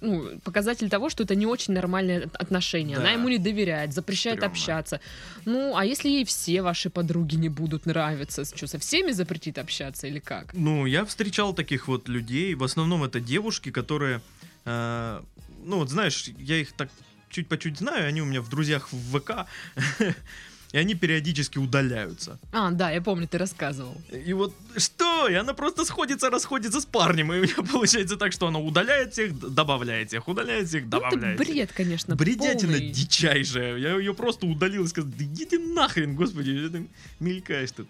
Ну, 0.00 0.38
показатель 0.44 0.88
того, 0.88 1.10
что 1.10 1.24
это 1.24 1.34
не 1.34 1.46
очень 1.46 1.74
нормальные 1.74 2.24
от- 2.24 2.36
отношения. 2.36 2.94
Да. 2.94 3.00
Она 3.00 3.10
ему 3.12 3.28
не 3.28 3.38
доверяет, 3.38 3.92
запрещает 3.92 4.38
Стрёмно. 4.38 4.52
общаться. 4.52 5.00
Ну, 5.44 5.76
а 5.76 5.84
если 5.84 6.08
ей 6.08 6.24
все 6.24 6.62
ваши 6.62 6.88
подруги 6.90 7.36
не 7.36 7.48
будут 7.48 7.86
нравиться, 7.86 8.44
что, 8.44 8.66
со 8.66 8.78
всеми 8.78 9.12
запретит 9.12 9.58
общаться 9.58 10.06
или 10.06 10.20
как? 10.20 10.54
Ну, 10.54 10.86
я 10.86 11.04
встречал 11.04 11.52
таких 11.54 11.88
вот 11.88 12.08
людей. 12.08 12.54
В 12.54 12.62
основном 12.64 13.02
это 13.04 13.18
девушки, 13.20 13.70
которые... 13.72 14.20
э, 14.64 15.20
ну, 15.64 15.78
вот 15.78 15.90
знаешь, 15.90 16.28
я 16.38 16.56
их 16.56 16.72
так 16.72 16.90
чуть 17.30 17.48
по 17.48 17.58
чуть 17.58 17.78
знаю, 17.78 18.06
они 18.08 18.22
у 18.22 18.24
меня 18.24 18.40
в 18.40 18.48
друзьях 18.48 18.92
в 18.92 19.18
ВК. 19.18 19.46
И 20.72 20.76
они 20.78 20.94
периодически 20.94 21.58
удаляются. 21.58 22.38
А, 22.52 22.70
да, 22.70 22.90
я 22.90 23.00
помню, 23.00 23.26
ты 23.26 23.38
рассказывал. 23.38 23.96
И 24.12 24.32
вот 24.34 24.54
что? 24.76 25.26
И 25.28 25.34
она 25.34 25.54
просто 25.54 25.84
сходится, 25.86 26.28
расходится 26.28 26.80
с 26.80 26.84
парнем. 26.86 27.32
И 27.32 27.38
у 27.38 27.42
меня 27.42 27.54
получается 27.72 28.16
так, 28.16 28.32
что 28.32 28.46
она 28.48 28.58
удаляет 28.58 29.12
всех, 29.14 29.38
добавляет 29.38 30.08
всех, 30.08 30.28
удаляет 30.28 30.68
всех, 30.68 30.82
Ну, 30.82 30.88
это 30.88 30.98
добавляет. 30.98 31.38
бред, 31.38 31.72
конечно, 31.72 32.16
Бредятина 32.16 32.72
полный. 32.72 32.90
дичайшая. 32.90 33.78
Я 33.78 33.96
ее 33.96 34.12
просто 34.12 34.46
удалил 34.46 34.84
и 34.84 34.88
сказал, 34.88 35.10
да 35.16 35.24
иди 35.24 35.46
ты 35.46 35.58
нахрен, 35.58 36.14
господи, 36.14 36.68
ты 36.68 36.86
мелькаешь 37.18 37.70
тут. 37.72 37.88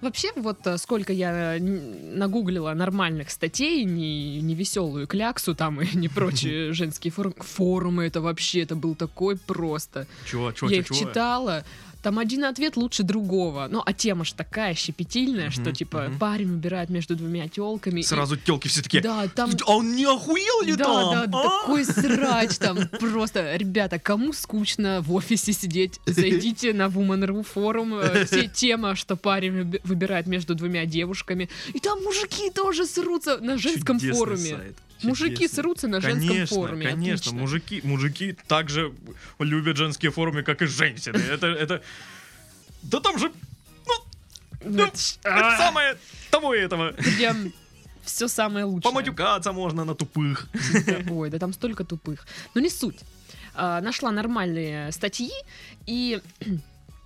Вообще, 0.00 0.28
вот 0.36 0.64
э, 0.66 0.78
сколько 0.78 1.12
я 1.12 1.56
э, 1.56 1.60
нагуглила 1.60 2.72
нормальных 2.72 3.30
статей, 3.30 3.84
не, 3.84 4.40
не 4.40 4.54
веселую 4.54 5.08
кляксу 5.08 5.56
там 5.56 5.80
и 5.80 5.96
не 5.96 6.08
прочие 6.08 6.72
женские 6.74 7.10
форумы. 7.10 7.34
Форумы 7.40 8.04
это 8.04 8.20
вообще, 8.20 8.60
это 8.62 8.76
был 8.76 8.94
такой 8.94 9.36
просто. 9.36 10.06
Чего, 10.30 10.52
чего, 10.52 10.70
я 10.70 10.84
чего, 10.84 10.94
их 10.96 11.00
читала. 11.08 11.64
Там 12.02 12.18
один 12.18 12.44
ответ 12.44 12.76
лучше 12.76 13.02
другого. 13.02 13.66
Ну, 13.70 13.82
а 13.84 13.92
тема 13.92 14.24
ж 14.24 14.32
такая 14.32 14.74
щепетильная, 14.74 15.50
что 15.50 15.72
типа 15.72 16.10
парень 16.20 16.48
выбирает 16.52 16.90
между 16.90 17.16
двумя 17.16 17.48
телками. 17.48 18.02
Сразу 18.02 18.36
телки 18.36 18.68
все 18.68 18.82
таки 18.82 19.00
Да, 19.00 19.26
там 19.28 19.50
А 19.66 19.76
он 19.76 19.94
не 19.96 20.04
охуел 20.04 20.62
ли 20.62 20.76
да, 20.76 20.84
там? 20.84 21.30
да, 21.30 21.38
а?» 21.40 21.60
такой 21.60 21.84
срач 21.84 22.58
там 22.58 22.88
просто. 23.00 23.56
Ребята, 23.56 23.98
кому 23.98 24.32
скучно 24.32 25.00
в 25.02 25.12
офисе 25.12 25.52
сидеть, 25.52 26.00
зайдите 26.06 26.72
на 26.72 26.86
Woman.ru 26.86 27.42
форум, 27.42 27.94
э, 27.94 28.26
тема, 28.54 28.94
что 28.94 29.16
парень 29.16 29.52
выби- 29.60 29.80
выбирает 29.84 30.26
между 30.26 30.54
двумя 30.54 30.86
девушками. 30.86 31.48
И 31.74 31.80
там 31.80 32.02
мужики 32.02 32.50
тоже 32.50 32.86
срутся 32.86 33.38
на 33.38 33.58
женском 33.58 33.98
форуме. 33.98 34.58
Мужики 35.02 35.34
чудесный. 35.36 35.56
срутся 35.56 35.88
на 35.88 36.00
женском 36.00 36.28
Конечно, 36.28 36.56
форуме. 36.56 36.86
конечно, 36.86 37.14
отлично. 37.14 37.32
мужики, 37.40 37.80
мужики 37.84 38.36
также 38.46 38.92
любят 39.38 39.76
женские 39.76 40.10
форумы, 40.10 40.42
как 40.42 40.62
и 40.62 40.66
женщины. 40.66 41.16
Это, 41.18 41.46
это, 41.46 41.82
да 42.82 43.00
там 43.00 43.18
же 43.18 43.32
Ну, 44.64 44.82
это 44.84 44.92
а, 45.24 45.56
самое 45.58 45.96
того 46.30 46.54
и 46.54 46.58
этого. 46.60 46.92
Прям 47.16 47.52
все 48.04 48.26
самое 48.28 48.64
лучшее. 48.64 48.90
Поматюкаться 48.90 49.52
можно 49.52 49.84
на 49.84 49.94
тупых. 49.94 50.48
Ой, 51.10 51.30
да 51.30 51.38
там 51.38 51.52
столько 51.52 51.84
тупых. 51.84 52.26
Но 52.54 52.60
не 52.60 52.70
суть. 52.70 52.98
А, 53.54 53.80
Нашла 53.80 54.10
нормальные 54.10 54.90
статьи, 54.92 55.30
и 55.86 56.20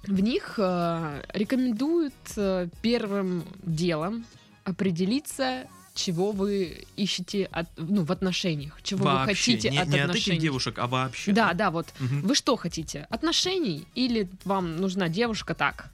в 0.05 0.21
них 0.21 0.55
а, 0.59 1.23
рекомендуют 1.35 2.15
а, 2.37 2.69
первым 2.83 3.45
делом 3.63 4.25
определиться, 4.65 5.65
чего 5.95 6.33
вы 6.33 6.87
ищете 6.97 7.45
от, 7.53 7.67
ну, 7.77 8.05
в 8.05 8.11
отношениях, 8.13 8.79
чего 8.83 9.01
вы 9.05 9.05
Вообще, 9.13 9.53
хотите 9.53 9.71
не, 9.71 9.79
от 9.79 9.89
не 9.89 9.99
от 9.99 10.09
отношений. 10.11 10.37
этих 10.37 10.43
девушек, 10.43 10.79
а 10.79 10.87
вообще. 10.87 11.33
Да, 11.33 11.53
да, 11.53 11.71
вот. 11.71 11.89
Мгм. 11.99 12.23
Вы 12.23 12.35
что 12.35 12.57
хотите? 12.57 13.07
Отношений 13.11 13.87
или 13.95 14.29
вам 14.45 14.77
нужна 14.77 15.09
девушка 15.09 15.55
так? 15.55 15.91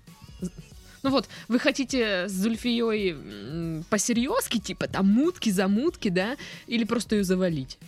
Ну 1.02 1.10
вот, 1.10 1.28
вы 1.48 1.58
хотите 1.60 2.28
с 2.28 2.32
Зульфией 2.32 3.84
посерьезки, 3.84 4.58
типа 4.58 4.88
там 4.88 5.06
мутки, 5.06 5.50
замутки, 5.50 6.08
да? 6.08 6.36
Или 6.66 6.84
просто 6.84 7.16
ее 7.16 7.24
завалить? 7.24 7.78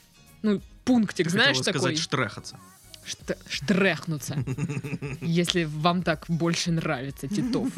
Ну, 0.43 0.61
пунктик, 0.85 1.27
Ты 1.27 1.31
знаешь, 1.31 1.59
такой, 1.59 1.81
сказать 1.81 1.99
штрехаться. 1.99 2.57
шт- 3.05 3.37
штрехнуться, 3.49 4.43
если 5.21 5.65
вам 5.65 6.03
так 6.03 6.25
больше 6.29 6.71
нравится 6.73 7.29
Титов. 7.29 7.69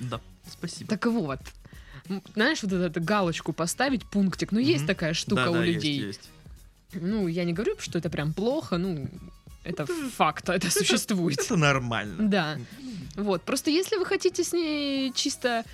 Да, 0.00 0.20
спасибо. 0.50 0.88
Так 0.90 1.06
вот, 1.06 1.40
знаешь, 2.34 2.62
вот 2.62 2.72
эту 2.72 3.00
галочку 3.02 3.52
поставить, 3.52 4.04
пунктик, 4.04 4.52
ну 4.52 4.58
есть 4.58 4.86
такая 4.86 5.14
штука 5.14 5.44
да, 5.44 5.50
у 5.50 5.54
да, 5.54 5.64
людей. 5.64 6.14
Ну, 6.92 7.26
я 7.26 7.44
не 7.44 7.52
говорю, 7.52 7.76
что 7.78 7.98
это 7.98 8.10
прям 8.10 8.32
плохо, 8.32 8.78
ну, 8.78 9.08
это 9.64 9.86
факт, 9.86 10.48
это 10.48 10.70
существует. 10.70 11.38
Это 11.40 11.56
нормально. 11.56 12.28
Да. 12.28 12.58
Вот. 13.16 13.42
Просто 13.42 13.70
если 13.70 13.96
вы 13.96 14.04
хотите 14.04 14.44
с 14.44 14.52
ней 14.52 15.12
чисто 15.12 15.64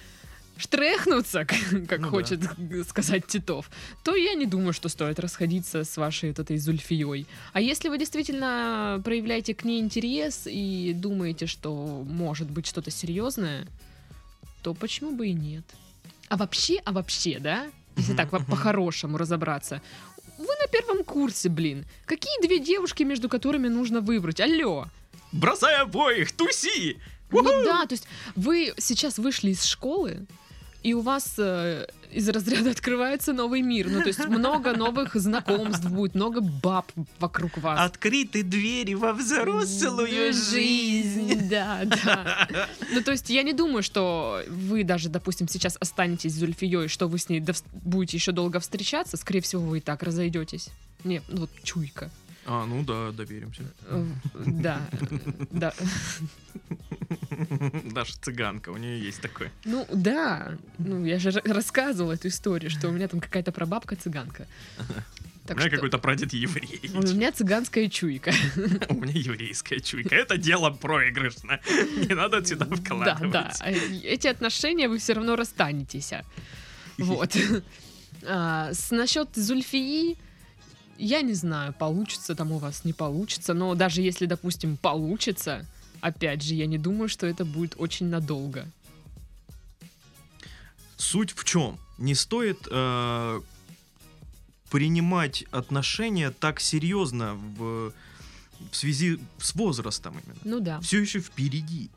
штрехнуться, 0.56 1.44
как, 1.88 1.98
Ну 1.98 2.04
да. 2.04 2.08
хочет 2.10 2.40
сказать 2.88 3.26
Титов, 3.26 3.70
то 4.04 4.14
я 4.14 4.34
не 4.34 4.46
думаю, 4.46 4.72
что 4.72 4.88
стоит 4.88 5.18
расходиться 5.18 5.84
с 5.84 5.96
вашей 5.96 6.30
вот 6.30 6.38
этой 6.38 6.58
Зульфией. 6.58 7.26
А 7.52 7.60
если 7.60 7.88
вы 7.88 7.98
действительно 7.98 9.00
проявляете 9.04 9.54
к 9.54 9.64
ней 9.64 9.80
интерес 9.80 10.46
и 10.46 10.92
думаете, 10.94 11.46
что 11.46 12.04
может 12.06 12.50
быть 12.50 12.66
что-то 12.66 12.90
серьезное, 12.90 13.66
то 14.62 14.74
почему 14.74 15.12
бы 15.12 15.28
и 15.28 15.32
нет? 15.32 15.64
А 16.30 16.36
вообще, 16.36 16.80
а 16.84 16.92
вообще, 16.92 17.40
да? 17.40 17.66
Если 17.96 18.14
так 18.14 18.30
по-хорошему 18.30 19.18
разобраться. 19.18 19.82
Вы 20.38 20.46
на 20.46 20.68
первом 20.68 21.04
курсе, 21.04 21.48
блин. 21.48 21.84
Какие 22.06 22.40
две 22.40 22.60
девушки, 22.60 23.02
между 23.02 23.28
которыми 23.28 23.66
нужно 23.66 24.00
выбрать? 24.00 24.40
Алло! 24.40 24.86
Бросай 25.32 25.76
обоих, 25.76 26.32
туси! 26.32 26.98
Ну 27.32 27.64
да, 27.64 27.84
то 27.86 27.94
есть 27.94 28.06
вы 28.36 28.72
сейчас 28.78 29.18
вышли 29.18 29.50
из 29.50 29.64
школы, 29.64 30.26
и 30.84 30.94
у 30.94 31.00
вас 31.00 31.34
э, 31.38 31.86
из 32.12 32.28
разряда 32.28 32.70
открывается 32.70 33.32
новый 33.32 33.62
мир. 33.62 33.88
Ну, 33.88 34.00
то 34.00 34.08
есть 34.08 34.26
много 34.26 34.76
новых 34.76 35.14
знакомств 35.14 35.86
будет, 35.86 36.14
много 36.14 36.40
баб 36.40 36.90
вокруг 37.18 37.58
вас. 37.58 37.80
Открыты 37.80 38.42
двери 38.42 38.94
во 38.94 39.12
взрослую 39.12 40.32
жизнь. 40.32 41.48
Да, 41.48 41.82
да. 41.84 42.48
Ну, 42.92 43.02
то 43.02 43.12
есть 43.12 43.30
я 43.30 43.42
не 43.42 43.52
думаю, 43.52 43.82
что 43.82 44.42
вы 44.48 44.82
даже, 44.84 45.08
допустим, 45.08 45.48
сейчас 45.48 45.76
останетесь 45.80 46.32
с 46.32 46.36
Зульфией, 46.36 46.88
что 46.88 47.06
вы 47.06 47.18
с 47.18 47.28
ней 47.28 47.44
будете 47.72 48.16
еще 48.16 48.32
долго 48.32 48.58
встречаться. 48.60 49.16
Скорее 49.16 49.40
всего, 49.40 49.62
вы 49.62 49.78
и 49.78 49.80
так 49.80 50.02
разойдетесь. 50.02 50.70
Не, 51.04 51.22
ну 51.28 51.42
вот 51.42 51.50
чуйка. 51.62 52.10
А, 52.52 52.66
ну 52.66 52.82
да, 52.82 53.12
доверимся. 53.12 53.62
Э, 53.86 54.04
Да, 54.34 54.80
да. 55.52 55.72
Даже 57.94 58.14
цыганка, 58.20 58.70
у 58.70 58.76
нее 58.76 59.00
есть 59.00 59.20
такое. 59.20 59.50
Ну 59.64 59.86
да, 59.92 60.56
ну 60.78 61.04
я 61.04 61.18
же 61.18 61.28
ра- 61.30 61.52
рассказывала 61.52 62.12
эту 62.12 62.26
историю, 62.28 62.70
что 62.70 62.88
у 62.88 62.92
меня 62.92 63.06
там 63.08 63.20
какая-то 63.20 63.52
прабабка 63.52 63.94
цыганка. 63.96 64.46
У 64.78 65.48
Так 65.48 65.56
меня 65.58 65.68
что 65.68 65.76
какой-то 65.76 65.98
прадед 65.98 66.32
еврей. 66.32 66.90
у 66.94 67.00
меня 67.02 67.30
цыганская 67.32 67.88
чуйка. 67.88 68.32
У 68.88 68.94
меня 68.94 69.12
еврейская 69.14 69.80
чуйка. 69.80 70.14
Это 70.14 70.36
дело 70.36 70.70
проигрышно. 70.70 71.60
Не 72.08 72.14
надо 72.14 72.44
сюда 72.44 72.66
Да, 72.66 72.76
вкладывать. 72.76 73.32
да. 73.32 73.52
А 73.60 73.70
Эти 73.70 74.26
отношения 74.28 74.88
вы 74.88 74.98
все 74.98 75.12
равно 75.14 75.36
расстанетесь. 75.36 76.12
Вот. 76.98 77.34
А, 78.26 78.70
С 78.74 78.90
насчет 78.90 79.28
Зульфии, 79.34 80.18
я 81.00 81.22
не 81.22 81.34
знаю, 81.34 81.72
получится 81.72 82.34
там 82.34 82.52
у 82.52 82.58
вас, 82.58 82.84
не 82.84 82.92
получится. 82.92 83.54
Но 83.54 83.74
даже 83.74 84.02
если, 84.02 84.26
допустим, 84.26 84.76
получится, 84.76 85.66
опять 86.00 86.42
же, 86.42 86.54
я 86.54 86.66
не 86.66 86.78
думаю, 86.78 87.08
что 87.08 87.26
это 87.26 87.44
будет 87.44 87.74
очень 87.78 88.06
надолго. 88.06 88.66
Суть 90.96 91.32
в 91.32 91.44
чем? 91.44 91.78
Не 91.98 92.14
стоит 92.14 92.68
э, 92.70 93.40
принимать 94.70 95.44
отношения 95.50 96.30
так 96.30 96.60
серьезно 96.60 97.34
в, 97.34 97.92
в 98.70 98.76
связи 98.76 99.18
с 99.38 99.54
возрастом 99.54 100.14
именно. 100.24 100.40
Ну 100.44 100.60
да. 100.60 100.80
Все 100.80 101.00
еще 101.00 101.20
впереди. 101.20 101.90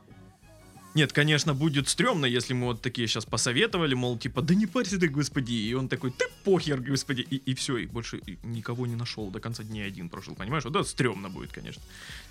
Нет, 0.96 1.12
конечно, 1.12 1.54
будет 1.56 1.90
стрёмно, 1.90 2.26
если 2.26 2.54
мы 2.54 2.68
вот 2.68 2.82
такие 2.82 3.08
сейчас 3.08 3.26
посоветовали, 3.26 3.96
мол, 3.96 4.18
типа, 4.18 4.42
да 4.42 4.54
не 4.54 4.68
парься 4.68 5.00
ты, 5.00 5.08
господи. 5.08 5.54
И 5.54 5.74
он 5.74 5.88
такой, 5.90 6.12
ты 6.12 6.26
похер, 6.44 6.80
господи. 6.80 7.22
И, 7.22 7.38
и 7.38 7.56
все, 7.56 7.78
и 7.78 7.88
больше 7.88 8.22
никого 8.44 8.86
не 8.86 8.96
нашел. 8.96 9.32
До 9.32 9.40
конца 9.40 9.64
дней 9.64 9.88
один 9.88 10.10
прожил, 10.10 10.36
понимаешь? 10.36 10.66
Вот 10.66 10.76
это 10.76 10.84
стрёмно 10.88 11.30
будет, 11.30 11.52
конечно. 11.52 11.82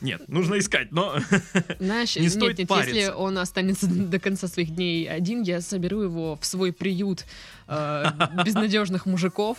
Нет, 0.01 0.29
нужно 0.29 0.59
искать, 0.59 0.93
но 0.93 1.17
Знаешь, 1.81 2.17
Не 2.17 2.29
стоит 2.29 2.59
нет, 2.59 2.71
нет, 2.71 2.79
если 2.79 2.93
париться. 2.93 3.17
он 3.17 3.39
останется 3.39 3.87
до 3.91 4.19
конца 4.21 4.47
своих 4.49 4.71
дней 4.75 5.09
один, 5.09 5.43
я 5.43 5.61
соберу 5.61 6.03
его 6.03 6.37
в 6.41 6.45
свой 6.47 6.73
приют 6.73 7.25
э, 7.67 8.05
безнадежных 8.45 9.07
мужиков. 9.07 9.59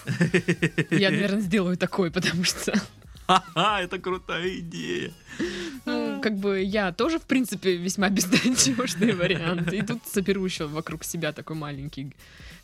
Я, 0.92 1.10
наверное, 1.12 1.42
сделаю 1.42 1.78
такой, 1.78 2.10
потому 2.12 2.44
что, 2.46 2.74
ха-ха, 3.28 3.82
это 3.82 4.00
крутая 4.00 4.60
идея. 4.60 5.12
ну, 5.86 6.03
как 6.24 6.38
бы 6.38 6.64
я 6.64 6.94
тоже, 6.94 7.20
в 7.20 7.24
принципе, 7.24 7.76
весьма 7.76 8.10
безнадежный 8.16 9.12
вариант. 9.14 9.74
И 9.74 9.82
тут 9.82 10.00
соберу 10.08 10.46
еще 10.46 10.68
вокруг 10.68 11.04
себя 11.04 11.34
такой 11.34 11.58
маленький 11.58 12.14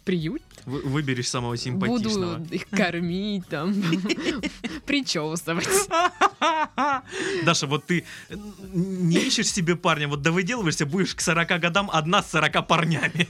приют. 0.06 0.42
Вы- 0.66 0.82
выберешь 0.82 1.28
самого 1.30 1.58
симпатичного. 1.58 2.38
Буду 2.38 2.54
их 2.56 2.70
кормить, 2.70 3.48
там, 3.50 3.76
причесывать. 4.86 5.68
Даша, 7.46 7.68
вот 7.68 7.86
ты 7.86 8.06
не 8.74 9.18
ищешь 9.18 9.52
себе 9.52 9.76
парня, 9.76 10.08
вот 10.08 10.22
довыделываешься, 10.22 10.86
будешь 10.86 11.14
к 11.16 11.22
40 11.22 11.60
годам 11.60 11.90
одна 11.92 12.24
с 12.24 12.32
40 12.32 12.66
парнями. 12.66 13.28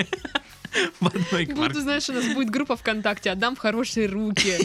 В 0.99 1.07
одной 1.07 1.45
Буду, 1.45 1.55
квартире. 1.55 1.81
знаешь, 1.81 2.09
у 2.09 2.13
нас 2.13 2.25
будет 2.33 2.49
группа 2.49 2.75
ВКонтакте, 2.75 3.31
отдам 3.31 3.55
в 3.55 3.59
хорошие 3.59 4.07
руки. 4.07 4.55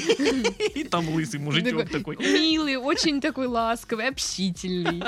И 0.75 0.85
там 0.85 1.09
лысый 1.09 1.41
мужичок 1.41 1.89
такой. 1.89 2.17
Милый, 2.17 2.77
очень 2.77 3.21
такой 3.21 3.47
ласковый, 3.47 4.09
общительный. 4.09 5.03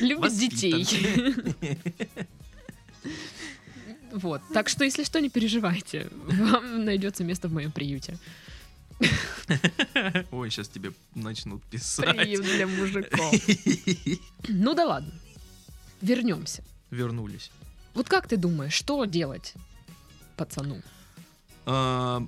Любит 0.00 0.36
детей. 0.36 0.86
Вот. 4.12 4.42
Так 4.52 4.68
что, 4.68 4.84
если 4.84 5.04
что, 5.04 5.20
не 5.20 5.30
переживайте. 5.30 6.08
Вам 6.26 6.84
найдется 6.84 7.24
место 7.24 7.48
в 7.48 7.52
моем 7.52 7.72
приюте. 7.72 8.18
Ой, 10.30 10.50
сейчас 10.50 10.68
тебе 10.68 10.92
начнут 11.14 11.62
писать. 11.64 12.16
Приют 12.16 12.44
для 12.44 12.66
мужиков. 12.66 13.34
Ну 14.48 14.74
да 14.74 14.84
ладно. 14.84 15.12
Вернемся. 16.00 16.62
Вернулись. 16.90 17.50
Вот 17.94 18.08
как 18.08 18.28
ты 18.28 18.36
думаешь, 18.36 18.74
что 18.74 19.04
делать 19.04 19.54
пацану? 20.36 20.82
А, 21.66 22.22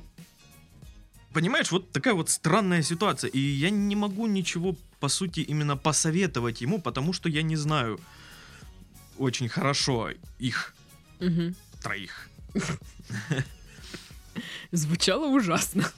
Понимаешь, 1.32 1.72
вот 1.72 1.90
такая 1.90 2.14
вот 2.14 2.30
странная 2.30 2.82
ситуация. 2.82 3.28
И 3.28 3.38
я 3.40 3.70
не 3.70 3.96
могу 3.96 4.26
ничего, 4.28 4.76
по 5.00 5.08
сути, 5.08 5.40
именно 5.40 5.76
посоветовать 5.76 6.60
ему, 6.60 6.80
потому 6.80 7.12
что 7.12 7.28
я 7.28 7.42
не 7.42 7.56
знаю 7.56 7.98
очень 9.18 9.48
хорошо 9.48 10.10
их 10.38 10.74
Мгм. 11.20 11.54
троих. 11.82 12.28
Звучало 14.72 15.26
ужасно. 15.26 15.90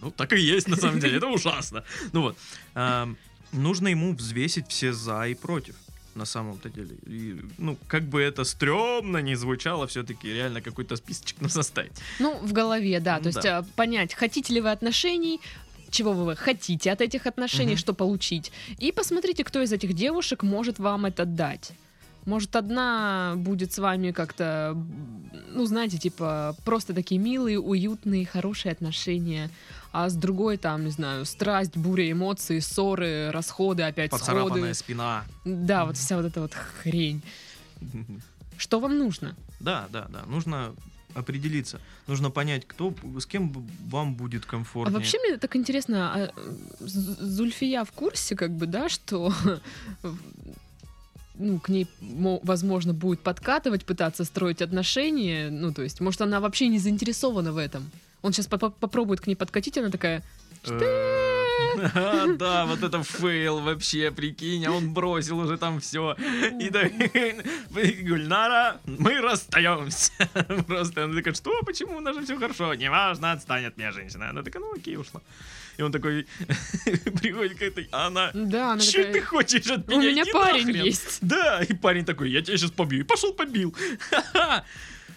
Ну, 0.00 0.10
так 0.10 0.32
и 0.32 0.40
есть, 0.40 0.68
на 0.68 0.76
самом 0.76 1.00
деле. 1.00 1.16
Это 1.16 1.28
ужасно. 1.28 1.84
Ну 2.12 2.22
вот. 2.22 2.36
ам, 2.74 3.16
Нужно 3.52 3.86
ему 3.88 4.14
взвесить 4.14 4.68
все 4.68 4.92
за 4.92 5.28
и 5.28 5.34
против. 5.34 5.76
На 6.14 6.24
самом-то 6.26 6.68
деле. 6.68 6.94
И, 7.06 7.40
ну, 7.58 7.76
как 7.88 8.02
бы 8.04 8.20
это 8.22 8.44
стрёмно 8.44 9.18
не 9.22 9.34
звучало, 9.36 9.86
все-таки 9.86 10.32
реально 10.32 10.60
какой-то 10.60 10.96
списочек 10.96 11.40
нужно 11.40 11.62
составить. 11.62 11.92
Ну, 12.20 12.38
в 12.42 12.52
голове, 12.52 13.00
да. 13.00 13.18
То 13.18 13.26
есть 13.28 13.42
Да. 13.42 13.58
а, 13.58 13.62
понять, 13.76 14.14
хотите 14.14 14.54
ли 14.54 14.60
вы 14.60 14.70
отношений, 14.70 15.40
чего 15.90 16.12
вы 16.12 16.36
хотите 16.36 16.92
от 16.92 17.00
этих 17.00 17.26
отношений, 17.26 17.72
Мгм. 17.72 17.78
что 17.78 17.94
получить. 17.94 18.52
И 18.82 18.92
посмотрите, 18.92 19.42
кто 19.44 19.60
из 19.62 19.72
этих 19.72 19.92
девушек 19.94 20.42
может 20.44 20.78
вам 20.78 21.04
это 21.06 21.24
дать. 21.24 21.72
Может, 22.26 22.56
одна 22.56 23.34
будет 23.36 23.72
с 23.72 23.78
вами 23.78 24.10
как-то, 24.10 24.76
ну, 25.50 25.66
знаете, 25.66 25.98
типа, 25.98 26.56
просто 26.64 26.94
такие 26.94 27.20
милые, 27.20 27.60
уютные, 27.60 28.24
хорошие 28.24 28.72
отношения. 28.72 29.50
А 29.92 30.08
с 30.08 30.14
другой, 30.14 30.56
там, 30.56 30.84
не 30.84 30.90
знаю, 30.90 31.24
страсть, 31.26 31.76
буря 31.76 32.10
эмоций, 32.10 32.60
ссоры, 32.60 33.30
расходы, 33.30 33.82
опять 33.84 34.10
Поцарапанная 34.10 34.72
сходы. 34.72 34.74
спина. 34.74 35.24
Да, 35.44 35.84
вот 35.84 35.96
вся 35.96 36.16
вот 36.16 36.26
эта 36.26 36.40
вот 36.40 36.54
хрень. 36.54 37.22
Что 38.56 38.80
вам 38.80 38.98
нужно? 38.98 39.36
Да, 39.60 39.86
да, 39.90 40.06
да. 40.08 40.22
Нужно 40.26 40.74
определиться. 41.14 41.80
Нужно 42.08 42.30
понять, 42.30 42.66
кто, 42.66 42.92
с 43.20 43.26
кем 43.26 43.52
вам 43.88 44.14
будет 44.16 44.44
А 44.46 44.48
комфортнее. 44.48 44.98
вообще 44.98 45.18
мне 45.20 45.36
так 45.36 45.54
интересно, 45.54 46.12
а, 46.12 46.30
З- 46.80 47.24
Зульфия 47.24 47.84
в 47.84 47.92
курсе, 47.92 48.34
как 48.34 48.50
бы, 48.50 48.66
да, 48.66 48.88
что 48.88 49.32
ну, 51.34 51.58
к 51.58 51.68
ней, 51.68 51.86
мо- 52.00 52.40
возможно, 52.42 52.92
будет 52.92 53.20
подкатывать, 53.20 53.84
пытаться 53.84 54.24
строить 54.24 54.62
отношения, 54.62 55.50
ну, 55.50 55.72
то 55.72 55.82
есть, 55.82 56.00
может, 56.00 56.20
она 56.20 56.40
вообще 56.40 56.68
не 56.68 56.78
заинтересована 56.78 57.52
в 57.52 57.56
этом. 57.56 57.90
Он 58.22 58.32
сейчас 58.32 58.46
попробует 58.46 59.20
к 59.20 59.26
ней 59.26 59.34
подкатить, 59.34 59.76
она 59.78 59.90
такая, 59.90 60.22
а, 61.94 62.26
Да, 62.38 62.66
вот 62.66 62.82
это 62.82 63.02
фейл 63.02 63.60
вообще, 63.60 64.10
прикинь, 64.10 64.64
а 64.66 64.72
он 64.72 64.92
бросил 64.92 65.38
уже 65.38 65.56
там 65.56 65.80
все. 65.80 66.16
И 66.60 66.70
так, 66.70 66.92
Гульнара, 68.02 68.80
мы 68.86 69.20
расстаемся. 69.20 70.12
Просто 70.66 71.04
она 71.04 71.14
такая, 71.14 71.34
что, 71.34 71.62
почему, 71.62 71.96
у 71.96 72.00
нас 72.00 72.16
же 72.16 72.24
все 72.24 72.38
хорошо, 72.38 72.74
неважно, 72.74 73.32
отстань 73.32 73.66
от 73.66 73.76
меня, 73.76 73.92
женщина. 73.92 74.30
Она 74.30 74.42
такая, 74.42 74.62
ну 74.62 74.72
окей, 74.74 74.96
ушла. 74.96 75.20
И 75.76 75.82
он 75.82 75.90
такой 75.90 76.26
приходит 77.20 77.58
к 77.58 77.62
этой, 77.62 77.88
а 77.90 78.06
она, 78.06 78.30
да, 78.32 78.72
она 78.72 78.82
что 78.82 79.04
ты 79.04 79.20
хочешь 79.20 79.66
от 79.66 79.88
у 79.88 79.98
меня? 79.98 80.10
меня 80.10 80.22
Иди 80.22 80.32
парень 80.32 80.66
нахрен». 80.66 80.84
есть. 80.84 81.18
Да, 81.20 81.62
и 81.62 81.72
парень 81.72 82.04
такой, 82.04 82.30
я 82.30 82.42
тебя 82.42 82.56
сейчас 82.56 82.70
побью. 82.70 83.00
И 83.00 83.02
пошел 83.02 83.32
побил. 83.32 83.74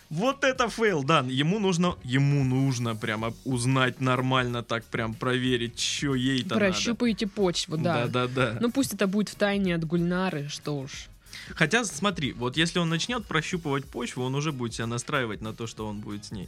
Вот 0.10 0.44
это 0.44 0.70
фейл, 0.70 1.04
да, 1.04 1.26
ему 1.28 1.60
нужно, 1.60 1.96
ему 2.04 2.44
нужно 2.44 2.96
прямо 2.96 3.34
узнать 3.44 4.00
нормально, 4.00 4.64
так 4.64 4.86
прям 4.86 5.14
проверить, 5.14 5.80
что 5.80 6.16
ей-то 6.16 6.56
надо. 6.56 6.60
Прощупайте 6.60 7.28
почву, 7.28 7.78
да. 7.78 8.08
Да, 8.08 8.28
да, 8.28 8.28
да. 8.28 8.58
Ну, 8.62 8.72
пусть 8.72 8.94
это 8.94 9.06
будет 9.08 9.30
в 9.30 9.36
тайне 9.36 9.76
от 9.76 9.84
Гульнары, 9.84 10.48
что 10.48 10.80
уж. 10.80 11.08
Хотя, 11.56 11.84
смотри, 11.84 12.32
вот 12.34 12.58
если 12.58 12.80
он 12.80 12.90
начнет 12.90 13.26
прощупывать 13.26 13.86
почву, 13.86 14.24
он 14.24 14.36
уже 14.36 14.52
будет 14.52 14.74
себя 14.74 14.88
настраивать 14.88 15.42
на 15.42 15.54
то, 15.54 15.68
что 15.68 15.86
он 15.88 16.00
будет 16.00 16.26
с 16.26 16.32
ней. 16.32 16.48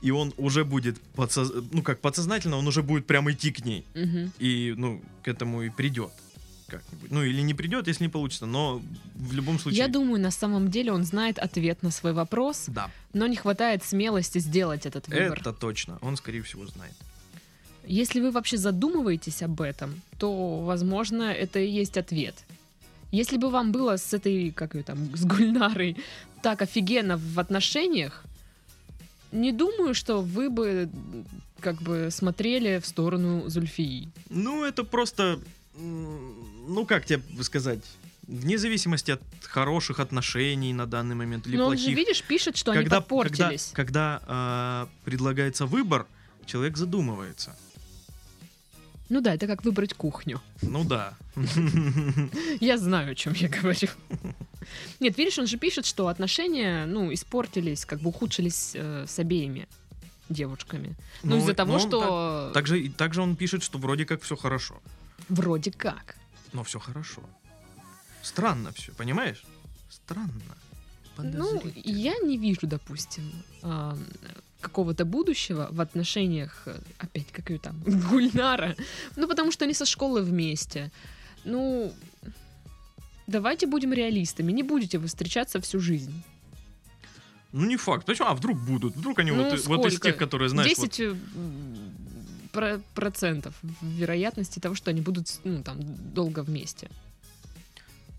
И 0.00 0.10
он 0.10 0.32
уже 0.36 0.64
будет, 0.64 1.00
подсоз- 1.16 1.66
ну 1.72 1.82
как 1.82 2.00
подсознательно, 2.00 2.56
он 2.56 2.66
уже 2.68 2.82
будет 2.82 3.06
прям 3.06 3.30
идти 3.30 3.50
к 3.50 3.64
ней. 3.64 3.84
Мгм. 3.94 4.32
И, 4.38 4.74
ну, 4.76 5.02
к 5.22 5.28
этому 5.28 5.62
и 5.62 5.70
придет 5.70 6.12
как-нибудь. 6.74 7.10
Ну, 7.10 7.22
или 7.22 7.42
не 7.42 7.54
придет, 7.54 7.88
если 7.88 8.04
не 8.04 8.10
получится, 8.10 8.46
но 8.46 8.82
в 9.14 9.32
любом 9.32 9.58
случае... 9.58 9.78
Я 9.78 9.88
думаю, 9.88 10.20
на 10.20 10.30
самом 10.30 10.70
деле 10.70 10.92
он 10.92 11.04
знает 11.04 11.38
ответ 11.38 11.82
на 11.82 11.90
свой 11.90 12.12
вопрос, 12.12 12.64
Да, 12.68 12.90
но 13.12 13.26
не 13.26 13.36
хватает 13.36 13.84
смелости 13.84 14.38
сделать 14.38 14.86
этот 14.86 15.08
выбор. 15.08 15.38
это 15.40 15.52
точно. 15.52 15.98
Он, 16.02 16.16
скорее 16.16 16.42
всего, 16.42 16.66
знает. 16.66 16.94
Если 17.86 18.20
вы 18.20 18.30
вообще 18.30 18.56
задумываетесь 18.56 19.42
об 19.42 19.60
этом, 19.60 20.00
то, 20.18 20.60
возможно, 20.60 21.22
это 21.24 21.58
и 21.58 21.70
есть 21.70 21.96
ответ. 21.98 22.34
Если 23.12 23.36
бы 23.36 23.50
вам 23.50 23.72
было 23.72 23.96
с 23.96 24.14
этой, 24.14 24.50
как 24.50 24.74
ее 24.74 24.82
там, 24.82 25.16
с 25.16 25.24
Гульнарой 25.24 25.96
так 26.42 26.62
офигенно 26.62 27.16
в 27.16 27.38
отношениях, 27.38 28.24
не 29.32 29.52
думаю, 29.52 29.94
что 29.94 30.20
вы 30.22 30.48
бы 30.50 30.88
как 31.60 31.80
бы 31.82 32.08
смотрели 32.10 32.78
в 32.78 32.86
сторону 32.86 33.48
Зульфии. 33.48 34.08
Ну, 34.30 34.64
это 34.64 34.84
просто... 34.84 35.40
Ну, 36.66 36.86
как 36.86 37.04
тебе 37.06 37.22
сказать? 37.42 37.80
Вне 38.26 38.56
зависимости 38.58 39.10
от 39.10 39.20
хороших 39.42 40.00
отношений 40.00 40.72
на 40.72 40.86
данный 40.86 41.14
момент 41.14 41.46
или 41.46 41.56
Но 41.56 41.66
он 41.66 41.76
же, 41.76 41.84
плохих. 41.84 41.96
видишь, 41.96 42.22
пишет, 42.22 42.56
что 42.56 42.72
когда, 42.72 42.80
они 42.80 42.84
когда, 42.88 43.00
подпортились. 43.00 43.70
когда 43.74 44.22
а, 44.26 44.88
предлагается 45.04 45.66
выбор, 45.66 46.06
человек 46.46 46.76
задумывается. 46.78 47.54
Ну 49.10 49.20
да, 49.20 49.34
это 49.34 49.46
как 49.46 49.64
выбрать 49.64 49.92
кухню. 49.92 50.40
Ну 50.62 50.84
да. 50.84 51.14
Я 52.60 52.78
знаю, 52.78 53.12
о 53.12 53.14
чем 53.14 53.34
я 53.34 53.48
говорю. 53.48 53.88
Нет, 55.00 55.18
видишь, 55.18 55.38
он 55.38 55.46
же 55.46 55.58
пишет, 55.58 55.84
что 55.84 56.08
отношения, 56.08 56.86
ну, 56.86 57.12
испортились, 57.12 57.84
как 57.84 58.00
бы 58.00 58.08
ухудшились 58.08 58.70
э, 58.74 59.04
с 59.06 59.18
обеими 59.18 59.68
девушками. 60.30 60.96
Ну, 61.22 61.36
Ну, 61.36 61.38
из-за 61.42 61.52
того, 61.52 61.72
но 61.72 61.78
он 61.78 61.86
что 61.88 62.50
Также, 62.54 62.80
и 62.80 62.88
также 62.88 63.20
он 63.20 63.36
пишет, 63.36 63.62
что 63.62 63.76
вроде 63.78 64.06
как 64.06 64.22
все 64.22 64.36
хорошо. 64.36 64.80
вроде 65.28 65.70
как. 65.70 66.16
Но 66.54 66.62
все 66.62 66.78
хорошо. 66.78 67.22
Странно 68.22 68.70
все, 68.72 68.92
понимаешь? 68.92 69.44
Странно. 69.90 70.56
Ну, 71.18 71.62
я 71.74 72.14
не 72.22 72.38
вижу, 72.38 72.66
допустим, 72.66 73.30
а, 73.62 73.96
какого-то 74.60 75.04
будущего 75.04 75.68
в 75.70 75.80
отношениях, 75.80 76.66
опять, 76.98 77.30
как 77.32 77.50
ее 77.50 77.58
там, 77.58 77.80
Гульнара. 78.10 78.76
Ну, 79.16 79.28
потому 79.28 79.52
что 79.52 79.64
они 79.64 79.74
со 79.74 79.84
школы 79.84 80.22
вместе. 80.22 80.90
Ну, 81.44 81.92
давайте 83.26 83.66
будем 83.66 83.92
реалистами. 83.92 84.52
Не 84.52 84.62
будете 84.62 84.98
вы 84.98 85.06
встречаться 85.06 85.60
всю 85.60 85.80
жизнь. 85.80 86.22
Ну 87.52 87.66
не 87.66 87.76
факт. 87.76 88.06
Почему? 88.06 88.28
А 88.28 88.34
вдруг 88.34 88.58
будут? 88.58 88.96
Вдруг 88.96 89.20
они 89.20 89.30
Ну, 89.30 89.50
вот, 89.50 89.66
вот 89.66 89.86
из 89.86 90.00
тех, 90.00 90.16
которые, 90.16 90.48
знаешь, 90.48 90.76
вот 90.76 90.90
10 90.90 91.00
э, 91.00 91.14
про- 92.54 92.80
процентов 92.94 93.54
вероятности 93.82 94.60
того, 94.60 94.74
что 94.74 94.90
они 94.90 95.00
будут 95.00 95.26
ну, 95.44 95.62
там, 95.62 95.78
долго 96.14 96.42
вместе. 96.42 96.88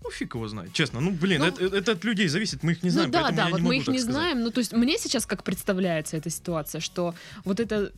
Ну, 0.04 0.10
фиг 0.10 0.34
его 0.34 0.46
знает, 0.48 0.72
честно. 0.72 1.00
Ну, 1.00 1.10
блин, 1.10 1.40
Ну, 1.40 1.46
это, 1.46 1.64
это 1.76 1.92
от 1.92 2.04
людей 2.04 2.28
зависит, 2.28 2.62
мы 2.62 2.72
их 2.72 2.82
не 2.84 2.90
знаем, 2.90 3.10
ну 3.10 3.12
да, 3.18 3.30
да, 3.32 3.48
вот 3.48 3.60
мы 3.60 3.76
их 3.78 3.88
не 3.88 3.98
сказать. 3.98 4.14
знаем. 4.14 4.40
Ну, 4.42 4.50
то 4.50 4.60
есть 4.60 4.72
мне 4.72 4.98
сейчас 4.98 5.26
как 5.26 5.42
представляется 5.42 6.16
эта 6.16 6.30
ситуация, 6.30 6.80
что 6.80 7.14
вот 7.44 7.58
это 7.60 7.90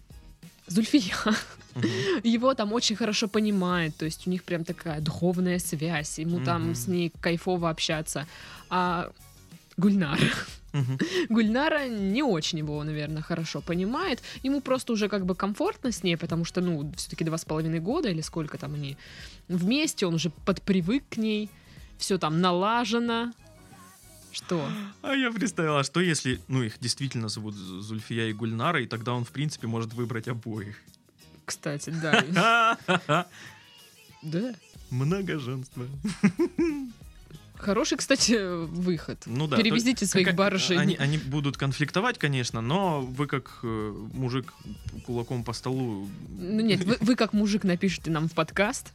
Зульфия, 0.69 1.15
Мгм. 1.75 1.89
его 2.25 2.55
там 2.55 2.73
очень 2.73 2.97
хорошо 2.97 3.29
понимает, 3.29 3.97
то 3.97 4.05
есть 4.05 4.27
у 4.27 4.31
них 4.31 4.43
прям 4.45 4.65
такая 4.65 5.01
духовная 5.01 5.59
связь, 5.59 6.19
ему 6.19 6.41
там 6.45 6.63
Мгм. 6.67 6.75
с 6.75 6.87
ней 6.89 7.13
кайфово 7.21 7.69
общаться. 7.71 8.27
А 8.71 9.11
Гульнар, 9.77 10.19
Мгм. 10.73 10.99
Гульнара 11.29 11.89
не 11.89 12.23
очень 12.23 12.59
его, 12.59 12.83
наверное, 12.85 13.23
хорошо 13.23 13.61
понимает. 13.61 14.23
Ему 14.43 14.61
просто 14.61 14.93
уже 14.93 15.09
как 15.09 15.25
бы 15.27 15.35
комфортно 15.35 15.93
с 15.93 16.03
ней, 16.03 16.17
потому 16.17 16.45
что, 16.45 16.61
ну, 16.61 16.93
все-таки 16.97 17.25
два 17.25 17.39
с 17.39 17.45
половиной 17.45 17.81
года 17.81 18.09
или 18.09 18.21
сколько 18.21 18.59
там 18.59 18.75
они 18.75 18.97
вместе, 19.49 20.07
он 20.07 20.15
уже 20.15 20.31
подпривык 20.31 21.05
к 21.11 21.17
ней, 21.17 21.51
все 21.99 22.19
там 22.19 22.41
налажено. 22.41 23.33
Что? 24.31 24.69
А 25.03 25.15
я 25.15 25.33
представил, 25.33 25.77
а 25.79 25.85
что 25.85 26.01
если, 26.01 26.41
ну, 26.49 26.63
их 26.63 26.79
действительно 26.79 27.29
зовут 27.29 27.55
Зульфия 27.55 28.27
и 28.29 28.33
Гульнара, 28.33 28.83
и 28.83 28.87
тогда 28.87 29.15
он, 29.15 29.25
в 29.25 29.31
принципе, 29.31 29.67
может 29.67 29.95
выбрать 29.95 30.29
обоих. 30.29 30.77
Кстати, 31.45 31.91
да. 31.91 32.77
Да. 34.23 34.53
Многоженство. 34.91 35.87
Хороший, 37.59 37.99
кстати, 37.99 38.65
выход. 38.67 39.23
Ну 39.27 39.47
да. 39.47 39.57
Перевезите 39.57 40.07
своих 40.07 40.29
как- 40.29 40.37
барышей. 40.37 40.79
Они, 40.79 40.95
они 40.97 41.19
будут 41.19 41.57
конфликтовать, 41.57 42.19
конечно, 42.19 42.61
но 42.61 43.01
вы 43.01 43.27
как 43.27 43.59
э, 43.63 43.95
мужик 44.15 44.53
кулаком 45.07 45.45
по 45.45 45.53
столу. 45.53 46.09
Ну 46.39 46.61
нет, 46.61 46.85
вы, 46.85 46.97
вы 47.01 47.17
как 47.17 47.33
мужик 47.33 47.65
напишите 47.65 48.11
нам 48.11 48.29
в 48.29 48.33
подкаст. 48.33 48.93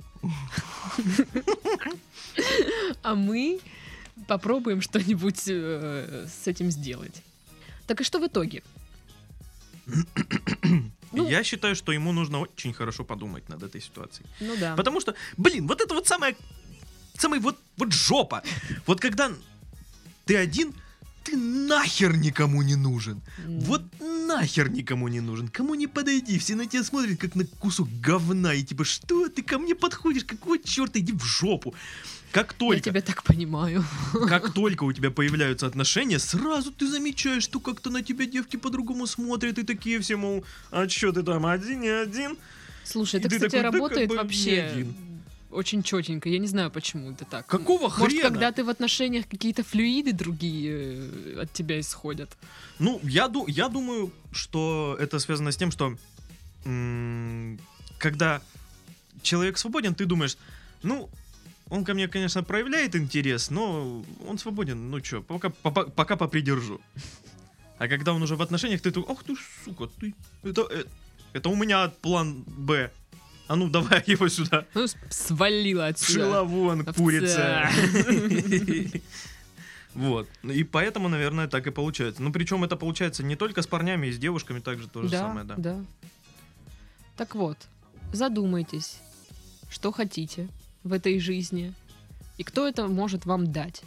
А 3.01 3.15
мы 3.15 3.59
попробуем 4.27 4.81
что-нибудь 4.81 5.43
э, 5.47 6.27
с 6.27 6.47
этим 6.47 6.71
сделать. 6.71 7.21
Так 7.87 8.01
и 8.01 8.03
что 8.03 8.19
в 8.19 8.27
итоге? 8.27 8.63
ну- 11.11 11.29
Я 11.29 11.43
считаю, 11.43 11.75
что 11.75 11.91
ему 11.91 12.11
нужно 12.11 12.39
очень 12.39 12.73
хорошо 12.73 13.03
подумать 13.03 13.49
над 13.49 13.63
этой 13.63 13.81
ситуацией. 13.81 14.25
Ну 14.39 14.55
да. 14.57 14.75
Потому 14.75 15.01
что, 15.01 15.15
блин, 15.37 15.67
вот 15.67 15.81
это 15.81 15.93
вот 15.93 16.07
самое, 16.07 16.35
самый 17.23 17.39
вот, 17.39 17.57
вот 17.77 17.93
жопа. 17.93 18.43
Вот 18.85 18.99
когда 18.99 19.31
ты 20.25 20.35
один, 20.35 20.73
ты 21.23 21.37
нахер 21.37 22.17
никому 22.17 22.61
не 22.63 22.75
нужен. 22.75 23.21
М. 23.45 23.59
Вот 23.61 23.81
нахер 24.27 24.69
никому 24.69 25.07
не 25.07 25.21
нужен. 25.21 25.47
Кому 25.47 25.75
не 25.75 25.87
подойди, 25.87 26.37
все 26.37 26.55
на 26.55 26.65
тебя 26.65 26.83
смотрят, 26.83 27.19
как 27.19 27.35
на 27.35 27.45
кусок 27.45 27.87
говна. 28.01 28.53
И 28.53 28.63
типа, 28.63 28.83
что 28.83 29.29
ты 29.29 29.41
ко 29.41 29.57
мне 29.57 29.73
подходишь? 29.73 30.25
Какого 30.25 30.57
черта? 30.59 30.99
Иди 30.99 31.13
в 31.13 31.23
жопу. 31.23 31.73
Как 32.31 32.51
Я 32.51 32.57
только, 32.57 32.79
тебя 32.81 33.01
так 33.01 33.23
понимаю. 33.23 33.85
как 34.27 34.53
только 34.59 34.83
у 34.83 34.91
тебя 34.91 35.11
появляются 35.11 35.67
отношения, 35.67 36.19
сразу 36.19 36.71
ты 36.71 36.87
замечаешь, 36.87 37.43
что 37.43 37.59
как-то 37.59 37.89
на 37.89 38.01
тебя 38.01 38.25
девки 38.25 38.57
по-другому 38.57 39.07
смотрят. 39.07 39.59
И 39.59 39.63
такие 39.63 39.99
все, 39.99 40.17
мол, 40.17 40.43
а 40.71 40.89
что 40.89 41.11
ты 41.13 41.23
там 41.23 41.45
один 41.45 41.81
не 41.81 41.87
один? 41.89 42.37
Слушай, 42.83 43.19
это, 43.21 43.27
И 43.27 43.31
ты 43.31 43.35
кстати, 43.35 43.51
такой, 43.51 43.63
да 43.63 43.71
работает 43.71 44.09
как 44.09 44.17
бы 44.17 44.23
вообще. 44.23 44.87
Очень 45.53 45.83
четенько. 45.83 46.29
Я 46.29 46.39
не 46.39 46.47
знаю, 46.47 46.69
почему 46.71 47.11
это 47.11 47.25
так. 47.25 47.45
Какого 47.47 47.83
Может, 47.83 48.17
хрена? 48.17 48.29
когда 48.29 48.51
ты 48.51 48.63
в 48.63 48.69
отношениях 48.69 49.25
какие-то 49.27 49.63
флюиды 49.63 50.11
другие 50.13 50.71
э, 50.73 51.41
от 51.43 51.53
тебя 51.53 51.79
исходят. 51.79 52.29
Ну, 52.79 52.99
я, 53.03 53.27
ду- 53.27 53.47
я 53.47 53.69
думаю, 53.69 54.11
что 54.31 54.97
это 54.99 55.19
связано 55.19 55.51
с 55.51 55.57
тем, 55.57 55.71
что 55.71 55.95
когда 57.97 58.41
человек 59.21 59.57
свободен, 59.57 59.95
ты 59.95 60.05
думаешь, 60.05 60.37
ну, 60.81 61.09
он 61.69 61.83
ко 61.85 61.93
мне, 61.93 62.07
конечно, 62.07 62.43
проявляет 62.43 62.95
интерес, 62.95 63.49
но 63.49 64.03
он 64.27 64.37
свободен, 64.37 64.89
ну 64.91 64.99
чё, 65.01 65.21
пока, 65.21 65.49
пока, 65.49 65.83
пока 65.85 66.15
попридержу. 66.15 66.79
А 67.79 67.87
когда 67.87 68.13
он 68.13 68.21
уже 68.21 68.35
в 68.35 68.41
отношениях, 68.41 68.81
ты 68.81 68.91
такой, 68.91 69.13
ах 69.13 69.23
ты, 69.23 69.35
сука, 69.65 69.87
ты, 69.99 70.13
это, 70.43 70.67
э, 70.69 70.83
это 71.33 71.49
у 71.49 71.55
меня 71.55 71.89
план 72.01 72.43
Б. 72.47 72.91
А 73.47 73.55
ну, 73.55 73.69
давай 73.69 74.03
его 74.07 74.27
сюда. 74.29 74.65
Ну, 74.73 74.85
свалила 75.09 75.87
отсюда. 75.87 76.13
Шила 76.13 76.43
вон, 76.43 76.81
Овца. 76.81 76.93
курица. 76.93 77.69
Вот. 79.95 80.27
И 80.41 80.63
поэтому, 80.63 81.07
наверное, 81.07 81.47
так 81.47 81.67
и 81.67 81.69
получается. 81.69 82.23
Ну, 82.23 82.31
причем 82.31 82.63
это 82.63 82.75
получается 82.75 83.23
не 83.23 83.35
только 83.35 83.61
с 83.61 83.67
парнями, 83.67 84.07
и 84.07 84.11
с 84.11 84.17
девушками 84.17 84.59
также 84.59 84.87
то 84.87 85.03
же 85.03 85.09
да, 85.09 85.19
самое, 85.19 85.45
да. 85.45 85.55
да. 85.55 85.85
Так 87.15 87.35
вот, 87.35 87.57
задумайтесь, 88.11 88.97
что 89.69 89.91
хотите 89.91 90.47
в 90.83 90.93
этой 90.93 91.19
жизни 91.19 91.75
и 92.37 92.43
кто 92.43 92.67
это 92.67 92.87
может 92.87 93.25
вам 93.25 93.51
дать. 93.51 93.83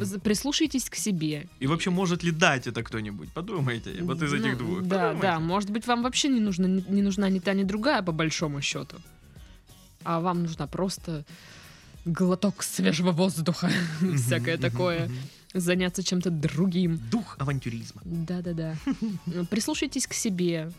З- 0.00 0.18
Прислушайтесь 0.20 0.88
к 0.90 0.94
себе. 0.96 1.46
И 1.60 1.66
вообще, 1.66 1.90
может 1.90 2.22
ли 2.24 2.30
дать 2.32 2.66
это 2.66 2.82
кто-нибудь? 2.82 3.28
Подумайте, 3.32 3.96
вот 4.02 4.22
из 4.22 4.32
этих 4.32 4.52
Ну, 4.52 4.58
двух. 4.58 4.82
Да, 4.82 4.96
Подумайте. 4.96 5.22
да, 5.22 5.40
может 5.40 5.70
быть, 5.70 5.86
вам 5.86 6.02
вообще 6.02 6.28
не, 6.28 6.40
нужно, 6.40 6.66
не 6.66 7.02
нужна 7.02 7.28
ни 7.30 7.38
та, 7.38 7.54
ни 7.54 7.64
другая, 7.64 8.02
по 8.02 8.12
большому 8.12 8.60
счету. 8.62 8.96
А 10.04 10.20
вам 10.20 10.42
нужна 10.42 10.66
просто 10.66 11.24
глоток 12.04 12.62
свежего 12.62 13.12
воздуха, 13.12 13.70
всякое 14.16 14.56
такое, 14.58 15.10
заняться 15.54 16.02
чем-то 16.02 16.30
другим. 16.30 16.98
Дух 17.10 17.36
авантюризма. 17.38 18.00
Да-да-да. 18.04 18.76
Прислушайтесь 19.50 20.06
к 20.06 20.14
себе. 20.14 20.70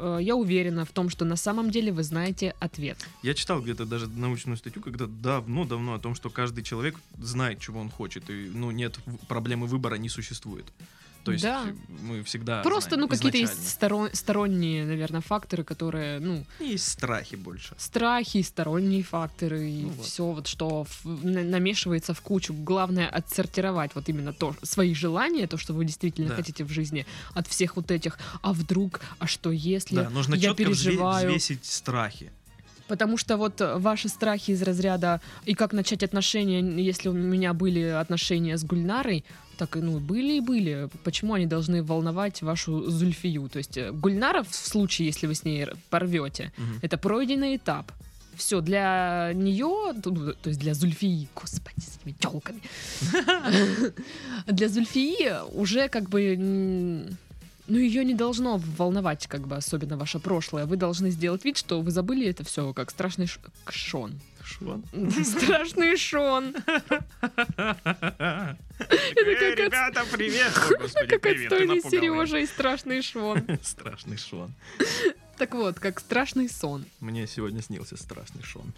Э, 0.00 0.18
Я 0.22 0.34
уверена 0.34 0.84
в 0.84 0.90
том, 0.92 1.10
что 1.10 1.24
на 1.24 1.36
самом 1.36 1.70
деле 1.70 1.92
вы 1.92 2.02
знаете 2.02 2.54
ответ. 2.60 2.96
Я 3.22 3.34
читал 3.34 3.60
где-то 3.60 3.84
даже 3.84 4.06
научную 4.06 4.56
статью, 4.56 4.82
когда 4.82 5.06
давно-давно 5.06 5.94
о 5.94 5.98
том, 5.98 6.14
что 6.14 6.30
каждый 6.30 6.64
человек 6.64 6.96
знает, 7.18 7.60
чего 7.60 7.80
он 7.80 7.90
хочет, 7.90 8.30
и 8.30 8.50
ну 8.54 8.70
нет 8.70 8.98
проблемы 9.28 9.66
выбора 9.66 9.96
не 9.96 10.08
существует. 10.08 10.64
То 11.24 11.32
есть 11.32 11.44
Да. 11.44 11.66
мы 12.02 12.22
всегда 12.24 12.62
Просто, 12.62 12.90
знаем 12.90 13.02
ну, 13.02 13.08
какие-то 13.08 13.36
есть 13.36 13.68
сторон- 13.68 14.08
сторонние, 14.14 14.86
наверное, 14.86 15.20
факторы, 15.20 15.64
которые, 15.64 16.18
ну, 16.18 16.46
Есть 16.60 16.88
страхи 16.88 17.34
больше. 17.36 17.74
страхи, 17.76 18.40
сторонние 18.42 19.02
факторы 19.02 19.68
и 19.70 19.82
Ну 19.82 19.88
вот. 19.90 20.06
все 20.06 20.24
вот, 20.24 20.46
что 20.46 20.84
в- 21.04 21.24
на- 21.24 21.42
намешивается 21.44 22.14
в 22.14 22.20
кучу. 22.22 22.54
Главное 22.54 23.06
отсортировать 23.06 23.90
вот 23.94 24.08
именно 24.08 24.32
то, 24.32 24.54
свои 24.62 24.94
желания, 24.94 25.46
то, 25.46 25.58
что 25.58 25.74
вы 25.74 25.84
действительно 25.84 26.28
Да. 26.30 26.36
хотите 26.36 26.64
в 26.64 26.70
жизни, 26.70 27.04
от 27.34 27.46
всех 27.46 27.76
вот 27.76 27.90
этих, 27.90 28.18
а 28.40 28.52
вдруг, 28.54 29.00
а 29.18 29.26
что 29.26 29.50
если, 29.50 29.96
Да, 29.96 30.10
нужно 30.10 30.34
я 30.36 30.40
четко 30.50 30.56
переживаю. 30.64 31.28
взвесить 31.28 31.64
страхи. 31.66 32.32
Потому 32.88 33.16
что 33.18 33.36
вот 33.36 33.60
э, 33.60 33.76
ваши 33.78 34.08
страхи 34.08 34.50
из 34.50 34.62
разряда 34.62 35.20
и 35.44 35.54
как 35.54 35.72
начать 35.72 36.02
отношения, 36.02 36.60
если 36.82 37.08
у 37.08 37.12
меня 37.12 37.52
были 37.54 37.82
отношения 37.82 38.56
с 38.58 38.64
Гульнарой, 38.64 39.24
так 39.60 39.76
ну 39.76 39.98
были 40.00 40.32
и 40.36 40.40
были. 40.40 40.88
Почему 41.04 41.34
они 41.34 41.46
должны 41.46 41.82
волновать 41.82 42.42
вашу 42.42 42.90
Зульфию? 42.90 43.48
То 43.48 43.58
есть 43.58 43.76
э, 43.76 43.92
Гульнара 43.92 44.42
в 44.42 44.54
случае, 44.54 45.06
если 45.06 45.26
вы 45.28 45.34
с 45.34 45.44
ней 45.44 45.66
порвете, 45.90 46.52
Мгм. 46.58 46.78
это 46.82 46.96
пройденный 46.98 47.56
этап. 47.56 47.92
Все, 48.36 48.60
для 48.60 49.32
нее, 49.34 49.92
то 50.02 50.10
то 50.42 50.48
есть 50.50 50.60
для 50.60 50.72
Зульфии, 50.74 51.28
господи, 51.34 51.80
с 51.80 51.98
этими 51.98 52.12
телками. 52.12 52.60
Для 54.46 54.68
Зульфии 54.68 55.32
уже 55.54 55.88
как 55.88 56.08
бы 56.08 56.36
ну, 57.66 57.78
ее 57.78 58.04
не 58.04 58.14
должно 58.14 58.56
волновать, 58.78 59.26
как 59.26 59.46
бы, 59.46 59.56
особенно 59.56 59.96
ваше 59.96 60.18
прошлое. 60.18 60.64
Вы 60.66 60.76
должны 60.76 61.10
сделать 61.10 61.44
вид, 61.44 61.56
что 61.56 61.80
вы 61.82 61.90
забыли 61.90 62.26
это 62.26 62.42
все, 62.44 62.72
как 62.72 62.90
страшный 62.90 63.26
ш- 63.26 63.40
Шон. 63.68 64.12
Шон. 64.50 64.84
Страшный 65.24 65.96
Шон. 65.96 66.54
Ребята, 69.16 70.04
привет! 70.12 70.52
Как 71.08 71.26
отстойный. 71.26 71.80
Сережа 71.82 72.38
и 72.38 72.46
страшный 72.46 73.02
Шон. 73.02 73.42
Страшный 73.62 74.16
Шон. 74.16 74.52
Так 75.38 75.54
вот, 75.54 75.78
как 75.78 76.00
страшный 76.00 76.50
сон. 76.50 76.84
Мне 77.00 77.26
сегодня 77.26 77.62
снился 77.62 77.96
страшный 77.96 78.42
Шон. 78.42 78.72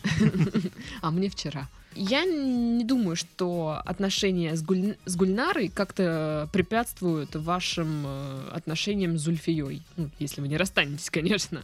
А 1.00 1.10
мне 1.10 1.28
вчера. 1.28 1.68
Я 1.94 2.24
не 2.24 2.84
думаю, 2.84 3.16
что 3.16 3.82
отношения 3.84 4.54
с, 4.54 4.62
Гуль... 4.62 4.96
с 5.04 5.16
Гульнарой 5.16 5.68
как-то 5.68 6.48
препятствуют 6.52 7.34
вашим 7.34 8.04
э, 8.06 8.48
отношениям 8.52 9.18
с 9.18 9.22
Зульфией. 9.22 9.82
Ну, 9.96 10.08
если 10.18 10.40
вы 10.40 10.48
не 10.48 10.56
расстанетесь, 10.56 11.10
конечно. 11.10 11.62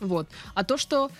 Вот. 0.00 0.28
А 0.54 0.64
то, 0.64 0.76
что 0.76 1.10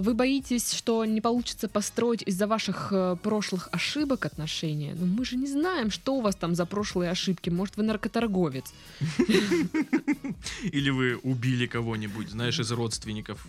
вы 0.00 0.14
боитесь, 0.14 0.72
что 0.72 1.04
не 1.04 1.20
получится 1.20 1.68
построить 1.68 2.22
из-за 2.22 2.46
ваших 2.46 2.88
э, 2.92 3.16
прошлых 3.22 3.68
ошибок 3.72 4.26
отношения, 4.26 4.94
ну 4.98 5.06
мы 5.06 5.24
же 5.24 5.36
не 5.36 5.46
знаем, 5.46 5.90
что 5.90 6.14
у 6.14 6.20
вас 6.20 6.36
там 6.36 6.54
за 6.54 6.66
прошлые 6.66 7.10
ошибки. 7.10 7.50
Может, 7.50 7.76
вы 7.76 7.82
наркоторговец. 7.82 8.72
Или 10.62 10.90
вы 10.90 11.16
убили 11.16 11.66
кого-нибудь, 11.66 12.30
знаешь, 12.30 12.58
из 12.60 12.70
родственников 12.72 13.46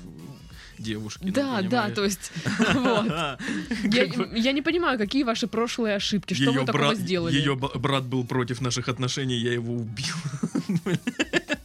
девушки. 0.80 1.26
ну, 1.26 1.32
да, 1.32 1.62
да, 1.62 1.90
то 1.90 2.04
есть. 2.04 2.32
Я, 3.84 4.52
не 4.52 4.62
понимаю, 4.62 4.98
какие 4.98 5.24
ваши 5.24 5.48
прошлые 5.48 5.96
ошибки, 5.96 6.34
что 6.34 6.52
вы 6.52 6.66
такого 6.66 6.96
сделали. 6.96 7.36
Ее 7.36 7.56
брат 7.56 8.06
был 8.06 8.24
против 8.26 8.62
наших 8.62 8.90
отношений, 8.90 9.36
я 9.36 9.54
его 9.54 9.74
убил. 9.74 10.16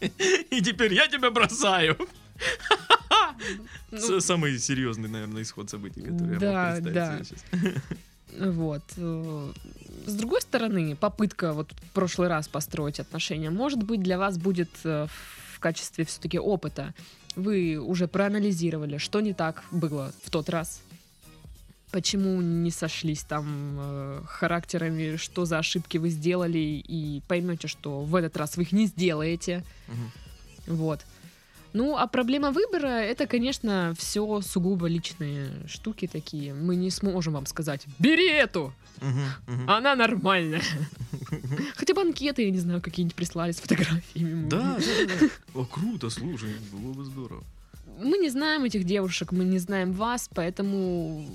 И 0.50 0.60
теперь 0.60 0.94
я 0.94 1.08
тебя 1.08 1.30
бросаю. 1.30 1.96
Ну, 3.90 4.20
Самый 4.20 4.58
серьезный, 4.58 5.08
наверное, 5.08 5.42
исход 5.42 5.70
событий, 5.70 6.02
который 6.02 6.32
я 6.34 6.38
Да, 6.38 6.74
мог 6.74 6.82
представить 6.82 6.94
да. 6.94 7.24
сейчас. 7.24 7.82
Вот. 8.38 8.82
э, 8.98 9.52
С 10.06 10.12
другой 10.14 10.42
стороны, 10.42 10.94
попытка 10.96 11.52
вот 11.54 11.72
в 11.72 11.90
прошлый 11.92 12.28
раз 12.28 12.46
построить 12.46 13.00
отношения, 13.00 13.50
может 13.50 13.82
быть, 13.82 14.02
для 14.02 14.18
вас 14.18 14.36
будет 14.36 14.68
э, 14.84 15.06
в 15.54 15.58
качестве 15.60 16.04
все-таки 16.04 16.38
опыта. 16.38 16.94
Вы 17.36 17.78
уже 17.78 18.06
проанализировали, 18.06 18.98
что 18.98 19.20
не 19.20 19.32
так 19.32 19.64
было 19.70 20.12
в 20.22 20.30
тот 20.30 20.50
раз. 20.50 20.82
Почему 21.90 22.42
не 22.42 22.70
сошлись 22.70 23.22
там 23.22 23.76
э, 23.80 24.20
характерами, 24.26 25.16
что 25.16 25.46
за 25.46 25.58
ошибки 25.58 25.96
вы 25.96 26.10
сделали, 26.10 26.58
и 26.58 27.22
поймете, 27.28 27.66
что 27.66 28.00
в 28.02 28.14
этот 28.14 28.36
раз 28.36 28.58
вы 28.58 28.64
их 28.64 28.72
не 28.72 28.86
сделаете. 28.86 29.64
Мгм. 29.88 30.76
Вот. 30.76 31.00
Ну, 31.72 31.96
а 31.96 32.06
проблема 32.06 32.50
выбора 32.50 32.86
это, 32.86 33.26
конечно, 33.26 33.94
все 33.98 34.40
сугубо 34.40 34.86
личные 34.86 35.50
штуки 35.66 36.06
такие. 36.06 36.54
Мы 36.54 36.76
не 36.76 36.90
сможем 36.90 37.34
вам 37.34 37.46
сказать: 37.46 37.86
бери 37.98 38.28
эту! 38.28 38.72
Она 39.66 39.94
нормальная. 39.94 40.62
Хотя 41.76 41.94
бы 41.94 42.00
анкеты, 42.00 42.44
я 42.44 42.50
не 42.50 42.58
знаю, 42.58 42.80
какие-нибудь 42.80 43.14
прислали 43.14 43.52
с 43.52 43.60
фотографиями. 43.60 44.48
Да, 44.48 44.76
да, 44.78 45.14
да. 45.20 45.60
О, 45.60 45.64
круто, 45.64 46.10
слушай, 46.10 46.54
было 46.72 46.92
бы 46.92 47.04
здорово. 47.04 47.44
Мы 48.00 48.18
не 48.18 48.30
знаем 48.30 48.64
этих 48.64 48.84
девушек, 48.84 49.32
мы 49.32 49.44
не 49.44 49.58
знаем 49.58 49.92
вас, 49.92 50.30
поэтому 50.32 51.28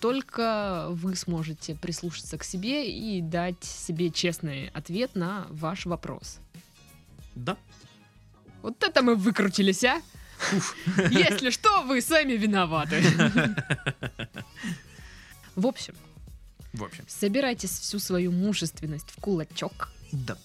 только 0.00 0.86
вы 0.90 1.16
сможете 1.16 1.74
прислушаться 1.74 2.36
к 2.38 2.44
себе 2.44 2.90
и 2.90 3.20
дать 3.20 3.64
себе 3.64 4.10
честный 4.10 4.68
ответ 4.68 5.14
на 5.14 5.46
ваш 5.50 5.86
вопрос. 5.86 6.38
Да. 7.34 7.56
Вот 8.64 8.82
это 8.82 9.02
мы 9.02 9.14
выкрутились, 9.14 9.84
а? 9.84 10.00
Уф. 10.56 10.74
Если 11.10 11.50
что, 11.50 11.82
вы 11.82 12.00
сами 12.00 12.32
виноваты. 12.32 13.02
В 15.54 15.66
общем, 15.66 15.94
В 16.72 16.82
общем, 16.82 17.04
собирайте 17.06 17.66
всю 17.66 17.98
свою 17.98 18.32
мужественность 18.32 19.10
в 19.10 19.20
кулачок, 19.20 19.90
да. 20.12 20.38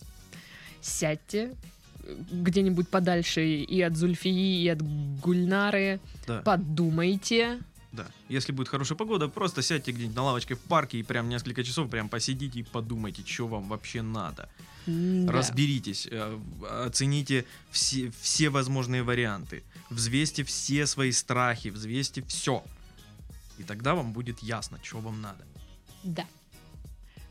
сядьте 0.81 1.55
э, 2.03 2.15
где-нибудь 2.31 2.89
подальше 2.89 3.47
и 3.47 3.81
от 3.81 3.95
Зульфии, 3.95 4.63
и 4.63 4.67
от 4.67 4.81
Гульнары, 5.21 6.01
Да. 6.27 6.41
подумайте. 6.41 7.59
Да. 7.91 8.07
Если 8.29 8.51
будет 8.51 8.67
хорошая 8.67 8.97
погода, 8.97 9.27
просто 9.27 9.61
сядьте 9.61 9.91
где-нибудь 9.91 10.15
на 10.15 10.23
лавочке 10.23 10.55
в 10.55 10.59
парке 10.59 10.99
и 10.99 11.03
прям 11.03 11.27
несколько 11.27 11.63
часов 11.63 11.89
прям 11.89 12.07
посидите 12.07 12.59
и 12.59 12.63
подумайте, 12.63 13.23
что 13.25 13.47
вам 13.47 13.67
вообще 13.67 14.01
надо. 14.01 14.49
Да. 14.85 15.31
Разберитесь, 15.31 16.07
э, 16.09 16.39
оцените 16.85 17.45
все, 17.71 18.11
все 18.21 18.49
возможные 18.49 19.03
варианты, 19.03 19.63
взвесьте 19.89 20.43
все 20.43 20.85
свои 20.85 21.11
страхи, 21.11 21.69
взвесьте 21.69 22.23
все. 22.23 22.63
И 23.57 23.63
тогда 23.63 23.95
вам 23.95 24.13
будет 24.13 24.39
ясно, 24.39 24.79
что 24.83 24.99
вам 24.99 25.21
надо. 25.21 25.43
Да. 26.03 26.25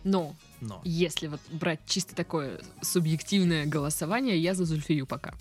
Но 0.05 0.37
Но 0.61 0.81
если 0.85 1.29
вот 1.29 1.40
брать 1.51 1.81
чисто 1.87 2.14
такое 2.14 2.61
субъективное 2.83 3.66
голосование, 3.66 4.38
я 4.40 4.55
за 4.55 4.64
Зульфию 4.64 5.07
пока. 5.07 5.35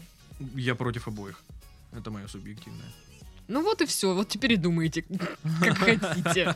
я 0.55 0.75
против 0.75 1.07
обоих. 1.07 1.41
Это 1.91 2.11
мое 2.11 2.27
субъективное. 2.27 2.91
Ну 3.47 3.63
вот 3.63 3.81
и 3.81 3.85
все, 3.85 4.13
вот 4.13 4.27
теперь 4.27 4.53
и 4.53 4.57
думайте, 4.57 5.05
как 5.61 5.77
хотите. 5.77 6.55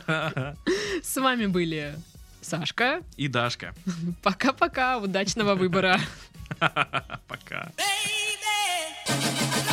С 1.02 1.16
вами 1.16 1.46
были 1.46 1.94
Сашка. 2.42 3.02
И 3.16 3.28
Дашка. 3.28 3.74
Пока-пока, 4.22 4.98
удачного 4.98 5.54
выбора. 5.54 6.00
Пока. 7.28 7.72
baby. 9.08 9.71